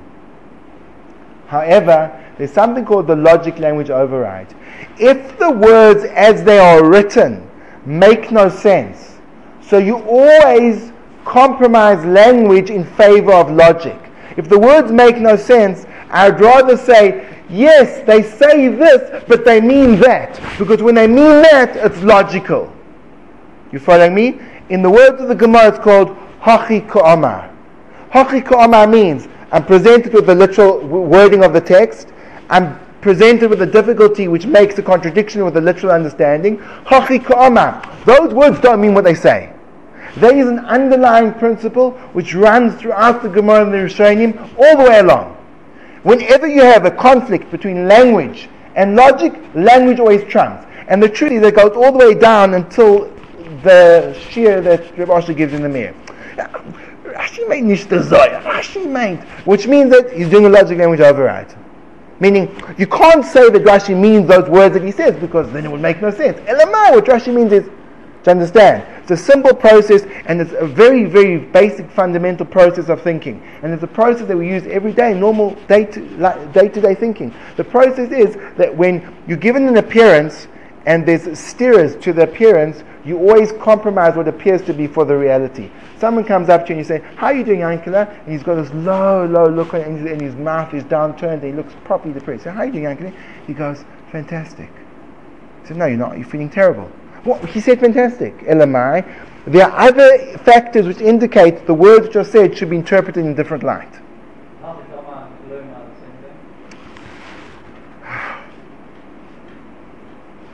However, 1.48 2.16
there's 2.38 2.54
something 2.54 2.86
called 2.86 3.08
the 3.08 3.16
logic 3.18 3.60
language 3.60 3.90
override. 3.90 4.56
If 4.98 5.38
the 5.40 5.52
words 5.52 6.06
as 6.06 6.44
they 6.44 6.60
are 6.60 6.86
written 6.86 7.50
make 7.86 8.32
no 8.32 8.50
sense. 8.50 9.18
So 9.62 9.78
you 9.78 9.98
always 9.98 10.92
compromise 11.26 12.04
language 12.06 12.70
in 12.70 12.86
favor 12.96 13.34
of 13.34 13.52
logic. 13.52 13.98
If 14.38 14.48
the 14.48 14.60
words 14.60 14.92
make 14.92 15.18
no 15.18 15.36
sense, 15.36 15.86
I'd 16.12 16.40
rather 16.40 16.78
say, 16.78 17.29
yes, 17.50 18.06
they 18.06 18.24
say 18.24 18.68
this, 18.68 19.24
but 19.28 19.46
they 19.46 19.60
mean 19.62 20.00
that. 20.00 20.40
Because 20.58 20.82
when 20.82 20.96
they 20.96 21.08
mean 21.08 21.42
that, 21.42 21.76
it's 21.76 22.02
logical. 22.02 22.72
You 23.72 23.80
following 23.80 24.16
me? 24.16 24.40
In 24.70 24.82
the 24.82 24.90
words 24.90 25.22
of 25.22 25.28
the 25.28 25.36
Gemara, 25.36 25.70
it's 25.70 25.80
called 25.80 26.10
Hachi 26.42 26.88
Ka'amar. 26.90 27.54
Hachi 28.12 28.46
Ka'amar 28.46 28.88
means 28.88 29.28
I'm 29.52 29.66
presented 29.66 30.14
with 30.14 30.26
the 30.28 30.36
literal 30.36 30.80
wording 30.86 31.44
of 31.44 31.54
the 31.54 31.62
text. 31.62 32.10
I'm 32.50 32.80
presented 33.02 33.50
with 33.50 33.62
a 33.62 33.66
difficulty 33.66 34.28
which 34.28 34.46
makes 34.46 34.78
a 34.78 34.82
contradiction 34.84 35.46
with 35.46 35.54
the 35.54 35.62
literal 35.62 35.92
understanding. 35.92 36.58
Those 36.90 38.34
words 38.34 38.60
don't 38.60 38.82
mean 38.82 38.94
what 38.94 39.06
they 39.06 39.16
say. 39.16 39.54
There 40.18 40.36
is 40.36 40.48
an 40.48 40.60
underlying 40.60 41.34
principle 41.34 41.92
which 42.14 42.34
runs 42.34 42.76
throughout 42.76 43.22
the 43.22 43.30
Gemara 43.30 43.64
and 43.64 43.74
the 43.74 43.78
Rishonim 43.78 44.38
all 44.58 44.78
the 44.78 44.90
way 44.90 45.00
along. 45.00 45.38
Whenever 46.04 46.48
you 46.48 46.62
have 46.62 46.86
a 46.86 46.92
conflict 46.92 47.52
between 47.52 47.88
language 47.88 48.48
and 48.76 48.96
logic, 48.96 49.34
language 49.54 50.00
always 50.00 50.24
trumps. 50.26 50.66
And 50.88 51.04
the 51.04 51.10
truth 51.10 51.34
is 51.34 51.42
that 51.42 51.56
goes 51.56 51.76
all 51.76 51.92
the 51.92 51.98
way 51.98 52.14
down 52.14 52.54
until 52.54 53.06
the 53.64 54.18
shear 54.30 54.62
that 54.62 54.98
Rav 54.98 55.10
Asher 55.10 55.34
gives 55.34 55.54
in 55.54 55.62
the 55.62 55.70
mirror. 55.70 55.94
Rashi 57.04 57.48
meint 57.48 57.64
nicht. 57.64 57.90
Rashi 57.90 58.86
meint, 58.88 59.22
which 59.46 59.68
means 59.68 59.92
that 59.92 60.12
he's 60.14 60.30
doing 60.30 60.46
a 60.46 60.50
logic 60.50 60.78
language 60.78 61.02
override. 61.02 61.54
Meaning, 62.20 62.50
you 62.78 62.88
can't 62.88 63.26
say 63.26 63.50
that 63.50 63.64
Rashi 63.64 63.98
means 63.98 64.28
those 64.28 64.50
words 64.50 64.74
that 64.74 64.84
he 64.84 64.92
says 64.92 65.16
because 65.20 65.52
then 65.52 65.66
it 65.66 65.72
would 65.72 65.82
make 65.82 66.02
no 66.02 66.12
sense. 66.12 66.38
Elamai, 66.42 66.92
what 66.92 67.06
Rashi 67.06 67.34
means 67.34 67.52
is, 67.52 67.70
to 68.24 68.32
understand, 68.32 68.84
it's 69.02 69.12
a 69.12 69.18
simple 69.18 69.56
process 69.56 70.04
and 70.26 70.42
it's 70.42 70.52
a 70.54 70.68
very, 70.68 71.06
very 71.06 71.38
basic 71.38 71.90
fundamental 71.92 72.46
process 72.46 72.90
of 72.90 73.02
thinking. 73.02 73.42
And 73.64 73.74
it's 73.74 73.84
a 73.84 73.88
process 73.88 74.28
that 74.28 74.38
we 74.38 74.48
use 74.48 74.68
every 74.68 74.92
day, 74.92 75.14
normal 75.14 75.56
day 75.68 75.86
to 75.86 76.50
day, 76.54 76.68
to 76.68 76.82
day 76.82 76.96
thinking. 76.96 77.34
The 77.56 77.64
process 77.64 78.12
is 78.12 78.36
that 78.58 78.76
when 78.76 79.16
you're 79.28 79.38
given 79.38 79.68
an 79.68 79.78
appearance 79.78 80.48
and 80.86 81.06
there's 81.08 81.38
steers 81.40 81.96
to 82.04 82.14
the 82.14 82.24
appearance, 82.24 82.84
you 83.06 83.18
always 83.18 83.52
compromise 83.54 84.16
what 84.16 84.28
appears 84.28 84.62
to 84.64 84.74
be 84.74 84.86
for 84.86 85.06
the 85.06 85.16
reality. 85.16 85.70
Someone 85.98 86.26
comes 86.26 86.50
up 86.50 86.66
to 86.66 86.74
you 86.74 86.80
and 86.80 86.86
you 86.86 86.88
say, 86.88 87.04
How 87.16 87.28
are 87.28 87.34
you 87.34 87.44
doing, 87.44 87.62
Yankala? 87.62 88.10
And 88.24 88.32
he's 88.32 88.44
got 88.44 88.56
this 88.56 88.72
low, 88.74 89.26
low 89.26 89.48
look 89.48 89.74
on 89.74 89.82
him, 89.82 90.08
and 90.08 90.22
his 90.22 90.36
mouth 90.36 90.74
is 90.74 90.84
downturned, 90.84 91.36
and 91.36 91.44
he 91.44 91.52
looks 91.52 91.74
properly 91.84 92.14
depressed. 92.14 92.44
So, 92.44 92.52
How 92.52 92.62
are 92.62 92.66
you 92.66 92.72
doing, 92.74 92.86
Yankala? 92.86 93.14
He 93.48 93.54
goes, 93.54 93.84
Fantastic. 94.12 94.70
I 95.64 95.68
said, 95.68 95.78
No, 95.78 95.86
you're 95.86 95.98
not. 95.98 96.18
You're 96.18 96.28
feeling 96.28 96.50
terrible. 96.50 96.92
He 97.48 97.60
said, 97.60 97.80
Fantastic. 97.80 98.38
Elamai. 98.40 99.06
There 99.46 99.66
are 99.66 99.88
other 99.88 100.38
factors 100.40 100.86
which 100.86 101.00
indicate 101.00 101.66
the 101.66 101.74
words 101.74 102.16
are 102.16 102.24
said 102.24 102.58
should 102.58 102.70
be 102.70 102.76
interpreted 102.76 103.26
in 103.26 103.32
a 103.32 103.36
different 103.36 103.64
light. 103.64 103.92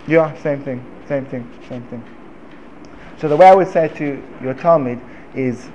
Yeah, 0.08 0.40
same 0.44 0.64
thing, 0.64 0.86
same 1.08 1.26
thing, 1.26 1.52
same 1.68 1.82
thing. 1.88 2.04
So 3.18 3.28
the 3.28 3.36
way 3.36 3.48
I 3.48 3.56
would 3.56 3.70
say 3.70 3.88
to 3.88 4.22
your 4.40 4.54
Talmid 4.54 5.02
is, 5.34 5.68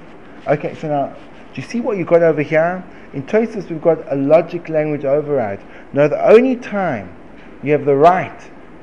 okay, 0.46 0.76
so 0.76 0.87
now 0.87 1.16
Do 1.55 1.61
you 1.61 1.66
see 1.66 1.81
what 1.81 1.96
you've 1.96 2.07
got 2.07 2.22
over 2.22 2.42
here? 2.42 2.85
In 3.12 3.24
Tosis, 3.24 3.68
we've 3.68 3.83
got 3.83 3.98
a 4.12 4.14
logic 4.14 4.68
language 4.68 5.05
override. 5.05 5.61
Now, 5.92 6.07
the 6.07 6.24
only 6.24 6.55
time 6.55 7.14
you 7.62 7.72
have 7.72 7.85
the 7.85 7.96
right 7.96 8.40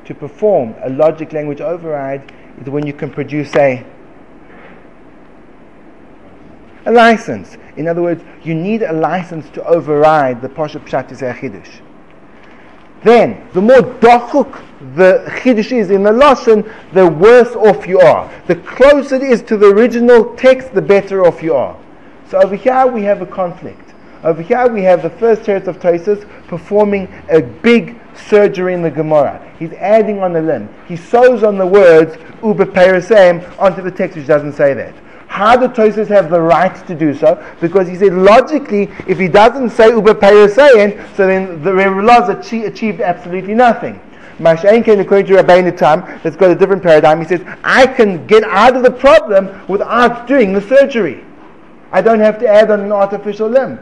to 0.08 0.16
perform 0.16 0.74
a 0.84 0.90
logic 0.90 1.34
language 1.34 1.62
override 1.62 2.32
is 2.62 2.70
when 2.70 2.88
you 2.88 2.94
can 2.94 3.12
produce 3.12 3.56
a 3.56 3.86
a 6.86 6.92
license. 6.92 7.58
In 7.76 7.88
other 7.88 8.02
words, 8.02 8.24
you 8.44 8.56
need 8.56 8.82
a 8.82 8.94
license 8.94 9.50
to 9.50 9.64
override 9.66 10.42
the 10.42 10.48
Pasha 10.48 10.80
Pshat 10.80 11.10
Chidush. 11.10 11.82
Then, 13.04 13.46
the 13.54 13.62
more 13.62 13.82
dachuk 13.82 14.64
the 14.96 15.24
Chiddush 15.42 15.72
is 15.72 15.90
in 15.90 16.04
the 16.04 16.12
Lashon, 16.12 16.72
the 16.94 17.08
worse 17.08 17.54
off 17.56 17.88
you 17.88 18.00
are. 18.00 18.32
The 18.48 18.56
closer 18.56 19.16
it 19.16 19.24
is 19.24 19.42
to 19.44 19.58
the 19.58 19.68
original 19.68 20.36
text, 20.36 20.74
the 20.74 20.82
better 20.82 21.26
off 21.26 21.44
you 21.44 21.56
are. 21.56 21.78
So 22.30 22.42
over 22.42 22.56
here 22.56 22.88
we 22.88 23.04
have 23.04 23.22
a 23.22 23.26
conflict. 23.26 23.87
Over 24.24 24.42
here 24.42 24.68
we 24.68 24.82
have 24.84 25.04
the 25.04 25.10
first 25.10 25.44
teretz 25.44 25.68
of 25.68 25.80
Tosis 25.80 26.28
performing 26.48 27.08
a 27.30 27.42
big 27.42 28.00
surgery 28.16 28.74
in 28.74 28.82
the 28.82 28.92
Gemara. 28.92 29.54
He's 29.60 29.74
adding 29.74 30.20
on 30.20 30.34
the 30.34 30.42
limb. 30.42 30.70
He 30.88 30.96
sews 30.96 31.44
on 31.44 31.58
the 31.58 31.66
words 31.66 32.18
uber 32.44 32.66
onto 33.60 33.82
the 33.82 33.92
text 33.92 34.18
which 34.18 34.28
doesn't 34.28 34.54
say 34.54 34.74
that. 34.74 34.96
How 35.28 35.56
do 35.56 35.68
Tosis 35.68 36.08
have 36.08 36.30
the 36.30 36.42
right 36.42 36.76
to 36.88 36.96
do 36.96 37.14
so? 37.14 37.44
Because 37.60 37.88
he 37.88 37.96
said 37.96 38.14
logically, 38.14 38.90
if 39.08 39.20
he 39.20 39.28
doesn't 39.28 39.72
say 39.72 39.90
Uber 39.90 40.16
Peresayan, 40.16 41.16
so 41.16 41.28
then 41.28 41.62
the 41.64 41.74
Rebbe 41.74 42.66
achieved, 42.66 43.02
absolutely 43.02 43.54
nothing. 43.54 44.02
Masha'inkin, 44.40 45.00
according 45.00 45.28
to 45.28 45.34
Rabbeinu 45.34 45.76
Tam, 45.78 46.22
let's 46.24 46.36
go 46.36 46.48
to 46.48 46.54
a 46.54 46.56
different 46.56 46.82
paradigm. 46.82 47.20
He 47.20 47.28
says, 47.28 47.42
I 47.64 47.88
can 47.88 48.26
get 48.26 48.44
out 48.46 48.76
of 48.76 48.84
the 48.84 48.92
problem 48.92 49.68
without 49.68 50.28
doing 50.28 50.54
the 50.54 50.62
surgery. 50.62 51.24
I 51.92 52.02
don't 52.02 52.20
have 52.20 52.40
to 52.40 52.48
add 52.48 52.72
on 52.72 52.82
an 52.82 52.92
artificial 52.92 53.50
limb. 53.50 53.80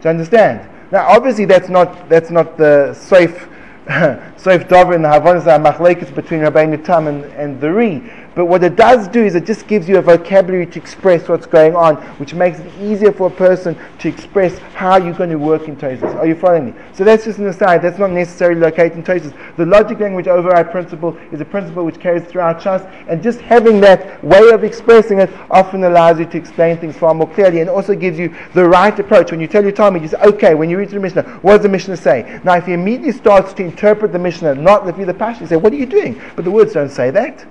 Do 0.00 0.08
you 0.08 0.10
understand? 0.10 0.68
Now, 0.90 1.06
obviously, 1.08 1.44
that's 1.44 1.68
not 1.68 2.08
that's 2.08 2.30
not 2.30 2.56
the 2.56 2.94
safe 2.94 3.48
safe 4.36 4.68
dover 4.68 4.94
in 4.94 5.02
the 5.02 5.08
Havanas 5.08 5.44
Machlekes 5.62 6.14
between 6.14 6.40
Rabbi 6.40 6.76
Tam 6.76 7.06
and, 7.06 7.24
and 7.24 7.60
the 7.60 7.72
Ri. 7.72 8.10
But 8.40 8.46
what 8.46 8.64
it 8.64 8.74
does 8.74 9.06
do 9.06 9.22
is 9.22 9.34
it 9.34 9.44
just 9.44 9.66
gives 9.66 9.86
you 9.86 9.98
a 9.98 10.00
vocabulary 10.00 10.64
to 10.64 10.78
express 10.78 11.28
what's 11.28 11.44
going 11.44 11.76
on, 11.76 11.96
which 12.16 12.32
makes 12.32 12.58
it 12.58 12.72
easier 12.80 13.12
for 13.12 13.26
a 13.26 13.30
person 13.30 13.76
to 13.98 14.08
express 14.08 14.56
how 14.74 14.96
you're 14.96 15.12
going 15.12 15.28
to 15.28 15.36
work 15.36 15.68
in 15.68 15.76
Tosis. 15.76 16.16
Are 16.16 16.26
you 16.26 16.34
following 16.34 16.64
me? 16.68 16.74
So 16.94 17.04
that's 17.04 17.26
just 17.26 17.38
an 17.38 17.48
aside. 17.48 17.82
That's 17.82 17.98
not 17.98 18.12
necessarily 18.12 18.58
located 18.58 18.92
in 18.92 19.02
Tosis. 19.02 19.36
The 19.58 19.66
logic 19.66 20.00
language 20.00 20.26
override 20.26 20.70
principle 20.70 21.18
is 21.32 21.42
a 21.42 21.44
principle 21.44 21.84
which 21.84 22.00
carries 22.00 22.24
throughout 22.24 22.62
Shas, 22.62 22.90
and 23.08 23.22
just 23.22 23.42
having 23.42 23.78
that 23.82 24.24
way 24.24 24.48
of 24.52 24.64
expressing 24.64 25.20
it 25.20 25.28
often 25.50 25.84
allows 25.84 26.18
you 26.18 26.24
to 26.24 26.38
explain 26.38 26.78
things 26.78 26.96
far 26.96 27.12
more 27.12 27.28
clearly, 27.28 27.60
and 27.60 27.68
also 27.68 27.94
gives 27.94 28.18
you 28.18 28.34
the 28.54 28.66
right 28.66 28.98
approach. 28.98 29.32
When 29.32 29.40
you 29.40 29.48
tell 29.48 29.62
your 29.62 29.72
Talmid, 29.72 30.00
you 30.00 30.08
say, 30.08 30.20
okay, 30.22 30.54
when 30.54 30.70
you 30.70 30.78
read 30.78 30.88
the 30.88 30.98
Mishnah, 30.98 31.24
what 31.42 31.56
does 31.56 31.62
the 31.64 31.68
Mishnah 31.68 31.98
say? 31.98 32.40
Now, 32.42 32.56
if 32.56 32.64
he 32.64 32.72
immediately 32.72 33.12
starts 33.12 33.52
to 33.52 33.62
interpret 33.62 34.12
the 34.12 34.18
Mishnah, 34.18 34.54
not 34.54 34.86
the 34.86 34.92
the 35.04 35.12
Pasha, 35.12 35.42
you 35.42 35.46
say, 35.46 35.56
what 35.56 35.74
are 35.74 35.76
you 35.76 35.84
doing? 35.84 36.18
But 36.36 36.46
the 36.46 36.50
words 36.50 36.72
don't 36.72 36.88
say 36.88 37.10
that. 37.10 37.46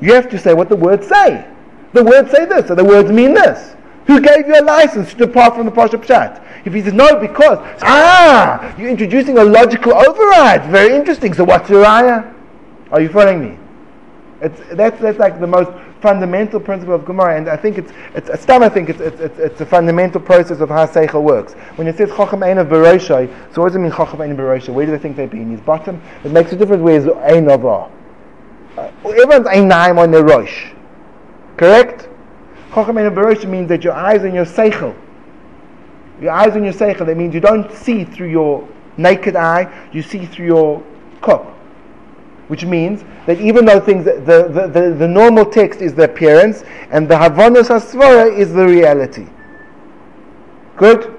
You 0.00 0.14
have 0.14 0.28
to 0.30 0.38
say 0.38 0.54
what 0.54 0.68
the 0.68 0.76
words 0.76 1.06
say. 1.06 1.46
The 1.92 2.04
words 2.04 2.30
say 2.30 2.44
this, 2.44 2.68
so 2.68 2.74
the 2.74 2.84
words 2.84 3.10
mean 3.10 3.34
this. 3.34 3.74
Who 4.06 4.20
gave 4.20 4.46
you 4.46 4.60
a 4.60 4.62
license 4.62 5.10
to 5.10 5.16
depart 5.16 5.54
from 5.54 5.66
the 5.66 5.72
Pasha 5.72 5.98
Pshat? 5.98 6.42
If 6.64 6.74
he 6.74 6.82
says 6.82 6.92
no, 6.92 7.18
because 7.18 7.58
ah, 7.82 8.74
you're 8.78 8.90
introducing 8.90 9.38
a 9.38 9.44
logical 9.44 9.94
override. 9.94 10.70
Very 10.70 10.94
interesting. 10.94 11.32
So 11.34 11.44
what's 11.44 11.68
your 11.70 11.84
ayah? 11.84 12.32
Are 12.92 13.00
you 13.00 13.08
following 13.08 13.40
me? 13.40 13.58
It's 14.40 14.60
that's 14.72 15.00
that's 15.00 15.18
like 15.18 15.40
the 15.40 15.46
most 15.46 15.70
fundamental 16.02 16.60
principle 16.60 16.94
of 16.94 17.04
Gemara, 17.04 17.36
and 17.36 17.48
I 17.48 17.56
think 17.56 17.78
it's 17.78 17.92
it's 18.14 18.28
a 18.28 18.36
stam. 18.36 18.62
I 18.62 18.68
think 18.68 18.90
it's, 18.90 19.00
it's 19.00 19.20
it's, 19.20 19.38
it's 19.38 19.60
a 19.60 19.66
fundamental 19.66 20.20
process 20.20 20.60
of 20.60 20.68
how 20.68 20.86
seichel 20.86 21.22
works. 21.22 21.54
When 21.76 21.88
it 21.88 21.96
says 21.96 22.10
chacham 22.10 22.42
ein 22.42 22.58
of 22.58 22.68
so 22.68 23.62
what 23.62 23.68
does 23.68 23.76
it 23.76 23.78
mean 23.78 23.90
chacham 23.90 24.20
ein 24.20 24.38
of 24.38 24.68
Where 24.68 24.86
do 24.86 24.92
they 24.92 24.98
think 24.98 25.16
they 25.16 25.26
be 25.26 25.40
in 25.40 25.50
his 25.50 25.60
bottom? 25.60 26.00
It 26.22 26.30
makes 26.32 26.52
a 26.52 26.56
difference 26.56 26.82
where 26.82 26.96
is 26.96 27.08
ein 27.08 27.48
of 27.50 27.64
uh, 27.64 27.88
Uh, 28.76 28.90
everyone's 29.04 29.46
einayim 29.46 29.98
on 29.98 30.10
the 30.10 30.22
rosh. 30.22 30.72
Correct? 31.56 32.08
Chacham 32.74 32.98
Ein 32.98 33.14
Barosh 33.14 33.48
means 33.48 33.68
that 33.68 33.82
your 33.82 33.94
eyes 33.94 34.24
and 34.24 34.34
your 34.34 34.44
seichel, 34.44 34.94
your 36.20 36.32
eyes 36.32 36.54
and 36.54 36.64
your 36.64 36.74
seichel, 36.74 37.06
that 37.06 37.16
means 37.16 37.34
you 37.34 37.40
don't 37.40 37.72
see 37.72 38.04
through 38.04 38.28
your 38.28 38.68
naked 38.98 39.34
eye, 39.34 39.88
you 39.92 40.02
see 40.02 40.26
through 40.26 40.46
your 40.46 40.82
cup. 41.22 41.46
Which 42.48 42.64
means 42.64 43.02
that 43.26 43.40
even 43.40 43.64
though 43.64 43.80
things, 43.80 44.04
the, 44.04 44.20
the, 44.20 44.68
the, 44.68 44.94
the 44.94 45.08
normal 45.08 45.46
text 45.46 45.80
is 45.80 45.94
the 45.94 46.04
appearance, 46.04 46.62
and 46.90 47.08
the 47.08 47.14
Havanos 47.14 47.68
HaSvara 47.68 48.36
is 48.36 48.52
the 48.52 48.66
reality. 48.66 49.26
Good? 50.76 51.18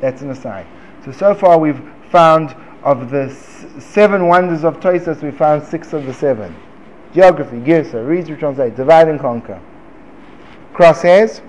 That's 0.00 0.22
an 0.22 0.30
aside. 0.30 0.66
So, 1.04 1.12
so 1.12 1.34
far 1.34 1.58
we've 1.58 1.80
found 2.10 2.56
of 2.82 3.10
the 3.10 3.24
s- 3.24 3.51
seven 3.78 4.28
wonders 4.28 4.64
of 4.64 4.80
Toisos, 4.80 5.22
we 5.22 5.30
found 5.30 5.62
six 5.62 5.92
of 5.92 6.06
the 6.06 6.14
seven. 6.14 6.54
Geography, 7.14 7.56
Girsa, 7.56 8.06
read, 8.06 8.26
translate, 8.38 8.76
divide 8.76 9.08
and 9.08 9.20
conquer. 9.20 9.60
Crosshairs, 10.72 11.42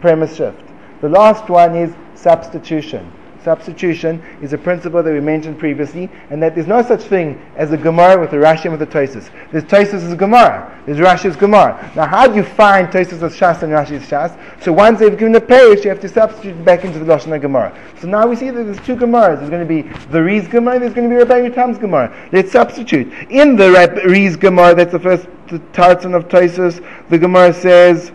premise 0.00 0.36
shift. 0.36 0.62
The 1.00 1.08
last 1.08 1.48
one 1.48 1.74
is 1.74 1.94
substitution 2.14 3.10
substitution 3.44 4.22
is 4.42 4.52
a 4.52 4.58
principle 4.58 5.02
that 5.02 5.12
we 5.12 5.20
mentioned 5.20 5.58
previously, 5.58 6.10
and 6.30 6.42
that 6.42 6.54
there's 6.54 6.66
no 6.66 6.82
such 6.82 7.02
thing 7.02 7.40
as 7.56 7.72
a 7.72 7.76
Gemara 7.76 8.20
with 8.20 8.32
a 8.32 8.36
Rashi 8.36 8.66
and 8.66 8.72
with 8.72 8.82
a 8.82 8.86
Tosis. 8.86 9.30
There's 9.50 9.64
Tosis 9.64 10.02
as 10.06 10.14
Gemara, 10.14 10.82
there's 10.86 10.98
Rashi 10.98 11.26
as 11.26 11.36
Gemara. 11.36 11.92
Now, 11.96 12.06
how 12.06 12.26
do 12.26 12.34
you 12.34 12.44
find 12.44 12.88
Tosis 12.88 13.22
as 13.22 13.36
Shas 13.36 13.62
and 13.62 13.72
Rashi 13.72 13.92
as 13.92 14.02
Shas? 14.02 14.62
So 14.62 14.72
once 14.72 14.98
they've 14.98 15.16
given 15.16 15.34
a 15.34 15.40
parish, 15.40 15.84
you 15.84 15.90
have 15.90 16.00
to 16.00 16.08
substitute 16.08 16.56
it 16.56 16.64
back 16.64 16.84
into 16.84 16.98
the 16.98 17.04
Lashon 17.04 17.40
Gemara. 17.40 17.76
So 18.00 18.08
now 18.08 18.26
we 18.26 18.36
see 18.36 18.50
that 18.50 18.64
there's 18.64 18.80
two 18.86 18.96
Gemaras. 18.96 19.38
There's 19.38 19.50
going 19.50 19.66
to 19.66 19.82
be 19.82 19.82
the 20.10 20.22
Riz 20.22 20.48
Gemara, 20.48 20.78
there's 20.78 20.94
going 20.94 21.08
to 21.08 21.14
be 21.14 21.18
Rabbi 21.18 21.48
Yutam's 21.48 21.78
Gemara. 21.78 22.28
Let's 22.32 22.52
substitute. 22.52 23.12
In 23.30 23.56
the 23.56 23.70
Riz 24.04 24.36
Gemara, 24.36 24.74
that's 24.74 24.92
the 24.92 24.98
first 24.98 25.26
Tartan 25.72 26.14
of 26.14 26.28
Tosis, 26.28 26.84
the 27.08 27.18
Gemara 27.18 27.52
says, 27.52 28.12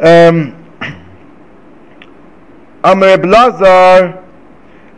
um, 0.00 0.67
Amr 2.84 3.18
Blazar, 3.18 4.24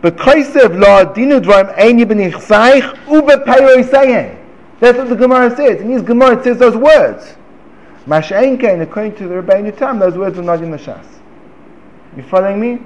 Bekaisev 0.02 0.78
la 0.80 1.04
dinu 1.14 1.40
dvarim 1.40 1.74
eini 1.76 2.04
b'nichsaich 2.04 3.08
ube 3.08 3.44
peiroisayin. 3.44 4.36
That's 4.80 4.96
what 4.96 5.08
the 5.08 5.16
Gemara 5.16 5.54
says. 5.54 5.80
In 5.80 5.88
this 5.92 6.02
Gemara 6.02 6.38
it 6.38 6.44
says 6.44 6.58
those 6.58 6.76
words. 6.76 7.36
Masha'enkein, 8.06 8.80
according 8.80 9.14
to 9.16 9.28
the 9.28 9.34
Rabbeinu 9.34 9.76
Tam, 9.76 9.98
those 9.98 10.16
words 10.16 10.38
are 10.38 10.42
not 10.42 10.62
in 10.62 10.70
the 10.70 10.78
Shas. 10.78 11.04
You 12.16 12.22
following 12.22 12.58
me? 12.58 12.78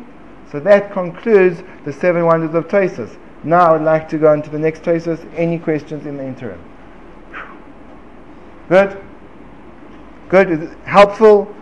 So 0.50 0.58
that 0.60 0.92
concludes 0.92 1.62
the 1.84 1.92
seven 1.92 2.26
wonders 2.26 2.54
of 2.54 2.66
Tosis. 2.68 3.16
Now 3.44 3.70
I 3.70 3.72
would 3.72 3.82
like 3.82 4.08
to 4.08 4.18
go 4.18 4.32
on 4.32 4.42
to 4.42 4.50
the 4.50 4.58
next 4.58 4.82
Tosis. 4.82 5.24
Any 5.36 5.58
questions 5.58 6.04
in 6.06 6.16
the 6.16 6.24
interim? 6.24 6.62
Good? 8.68 9.00
Good? 10.28 10.50
It 10.50 10.78
helpful? 10.84 11.54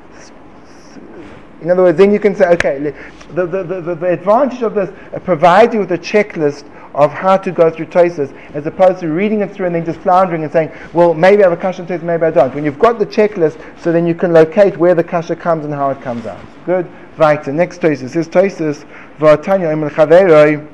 In 1.61 1.71
other 1.71 1.83
words, 1.83 1.99
then 1.99 2.13
you 2.13 2.19
can 2.19 2.35
say, 2.35 2.47
okay, 2.47 2.95
the, 3.35 3.47
the, 3.47 3.95
the, 3.95 4.07
advantage 4.07 4.63
of 4.63 4.75
this 4.75 4.91
uh, 5.13 5.19
provides 5.21 5.75
you 5.75 5.81
with 5.81 5.93
a 5.93 5.99
checklist 5.99 6.65
of 6.95 7.11
how 7.11 7.37
to 7.39 7.51
go 7.51 7.71
through 7.71 7.87
Tosis, 7.87 8.33
as 8.55 8.67
opposed 8.67 9.01
to 9.01 9.09
reading 9.09 9.41
it 9.41 9.51
through 9.53 9.67
and 9.67 9.75
then 9.75 9.85
just 9.85 10.01
floundering 10.01 10.43
and 10.43 10.53
saying, 10.53 10.71
well, 10.93 11.15
maybe 11.15 11.43
I 11.43 11.49
have 11.49 11.59
a 11.59 11.61
kasha 11.61 11.85
Tosis, 11.85 12.03
maybe 12.03 12.25
I 12.25 12.31
don't. 12.31 12.55
When 12.55 12.65
you've 12.65 12.79
got 12.79 12.99
the 12.99 13.07
checklist, 13.07 13.59
so 13.81 13.93
then 13.93 14.07
you 14.07 14.15
can 14.15 14.33
locate 14.33 14.77
where 14.77 14.95
the 14.95 15.05
kasha 15.05 15.37
comes 15.37 15.65
and 15.65 15.73
how 15.73 15.91
it 15.91 16.01
comes 16.03 16.27
out. 16.27 16.41
Good. 16.67 16.91
Right. 17.17 17.43
The 17.43 17.53
next 17.53 17.81
Tosis. 17.81 18.17
Is 18.17 18.29
Tosis, 18.29 18.87
V'atanya 19.19 19.73
imel 19.73 19.91
chaveroi. 19.91 20.69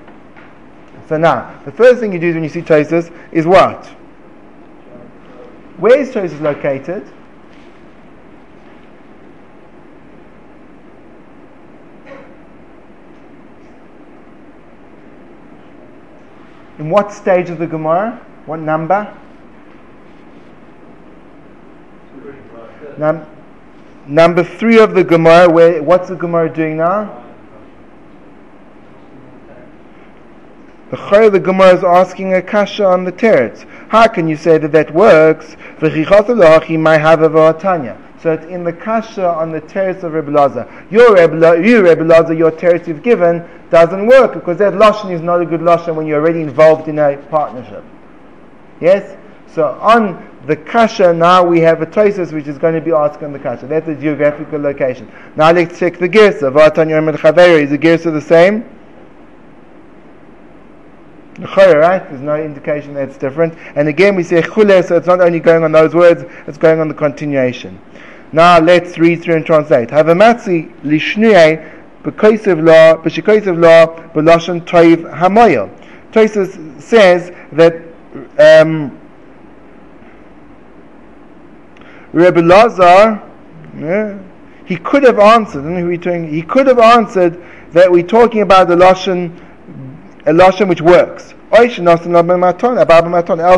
So 1.09 1.17
now, 1.17 1.59
the 1.65 1.73
first 1.73 2.01
thing 2.01 2.13
you 2.13 2.19
do 2.19 2.35
when 2.35 2.43
you 2.43 2.49
see 2.49 2.63
Tosis 2.63 3.13
is 3.33 3.47
what? 3.47 3.87
Where 5.79 5.99
is 5.99 6.11
Tosis 6.11 6.41
located? 6.41 7.07
In 16.79 16.91
what 16.91 17.13
stage 17.13 17.51
of 17.51 17.59
the 17.59 17.67
Gemara? 17.67 18.25
What 18.47 18.61
number? 18.61 19.13
Num- 22.97 23.27
number 24.07 24.45
three 24.45 24.79
of 24.79 24.95
the 24.95 25.05
Gemara. 25.05 25.49
Where? 25.51 25.83
What's 25.83 26.09
the 26.09 26.17
Gemara 26.17 26.53
doing 26.53 26.77
now? 26.77 27.25
The 30.91 30.97
Chayr 30.97 31.31
the 31.31 31.41
Gemara 31.41 31.75
is 31.75 31.85
asking 31.85 32.33
a 32.33 32.41
kasha 32.41 32.87
on 32.87 33.05
the 33.05 33.13
teretz. 33.13 33.67
How 33.89 34.09
can 34.09 34.27
you 34.27 34.37
say 34.37 34.57
that 34.57 34.73
that 34.73 34.95
works? 34.95 35.55
So 38.23 38.33
it's 38.33 38.47
in 38.47 38.65
the 38.65 38.73
kasha 38.73 39.29
on 39.29 39.53
the 39.53 39.61
teretz 39.61 40.03
of 40.03 40.13
Rebbe. 40.13 40.31
Your 40.91 41.15
Rebbe, 41.15 41.65
you 41.65 41.87
your 41.87 42.51
teretz 42.51 42.89
you've 42.89 43.03
given 43.03 43.49
doesn't 43.71 44.07
work 44.07 44.35
because 44.35 44.59
that 44.59 44.73
lashon 44.75 45.13
is 45.13 45.21
not 45.21 45.41
a 45.41 45.47
good 45.47 45.61
lashon 45.61 45.95
when 45.95 46.07
you're 46.07 46.21
already 46.21 46.41
involved 46.41 46.89
in 46.89 46.99
a 46.99 47.17
partnership. 47.31 47.85
Yes. 48.81 49.17
So 49.47 49.79
on 49.81 50.27
the 50.47 50.57
kasha 50.57 51.13
now 51.13 51.45
we 51.45 51.61
have 51.61 51.81
a 51.83 51.87
Tosis 51.87 52.33
which 52.33 52.49
is 52.49 52.59
going 52.59 52.75
to 52.75 52.81
be 52.81 52.93
asking 52.93 53.33
the 53.33 53.39
kasha. 53.39 53.67
That's 53.67 53.87
the 53.87 53.95
geographical 53.95 54.61
location. 54.61 55.11
Now 55.37 55.53
let's 55.53 55.79
check 55.79 55.99
the. 55.99 56.09
Vatan 56.09 56.91
Yom 56.91 57.07
Chaveri. 57.17 57.63
Is 57.63 57.71
the 57.71 57.79
Girsa 57.79 58.13
the 58.13 58.21
same? 58.21 58.69
right? 61.39 62.01
There's 62.09 62.21
no 62.21 62.43
indication 62.43 62.95
that 62.95 63.09
it's 63.09 63.19
different. 63.19 63.55
And 63.77 63.89
again, 63.89 64.17
we 64.17 64.25
say 64.25 64.43
chule, 64.43 64.87
so 64.87 64.97
it's 64.97 65.07
not 65.07 65.21
only 65.21 65.39
going 65.39 65.63
on 65.63 65.73
those 65.73 65.95
words, 65.95 66.25
it's 66.47 66.59
going 66.59 66.81
on 66.81 66.89
the 66.89 66.95
continuation. 66.95 67.81
Now 68.33 68.59
let's 68.59 68.99
read 68.99 69.23
through 69.23 69.37
and 69.37 69.47
translate. 69.47 69.91
Have 69.91 70.09
a 70.09 70.15
matzi 70.15 70.71
lishnuye 70.83 71.75
b'koisev 72.03 72.65
law 72.65 73.03
b'shikoisev 73.03 73.61
law 73.61 73.87
b'lashon 74.13 74.65
toiv 74.65 75.13
hamoyel. 75.15 75.71
Toisus 76.13 76.83
says 76.83 77.33
that 77.53 77.83
um, 78.39 78.99
Rebbe 82.13 82.41
Lazar, 82.41 83.23
yeah, 83.77 84.19
he 84.65 84.77
could 84.77 85.03
have 85.05 85.19
answered, 85.19 85.65
he 86.31 86.43
could 86.43 86.67
have 86.67 86.79
answered 86.79 87.43
that 87.73 87.91
we're 87.91 88.03
talking 88.03 88.43
about 88.43 88.69
the 88.69 88.77
lashon 88.77 89.33
a 90.27 90.33
lashon 90.33 90.69
which 90.69 90.83
works. 90.83 91.35
Else 91.51 91.75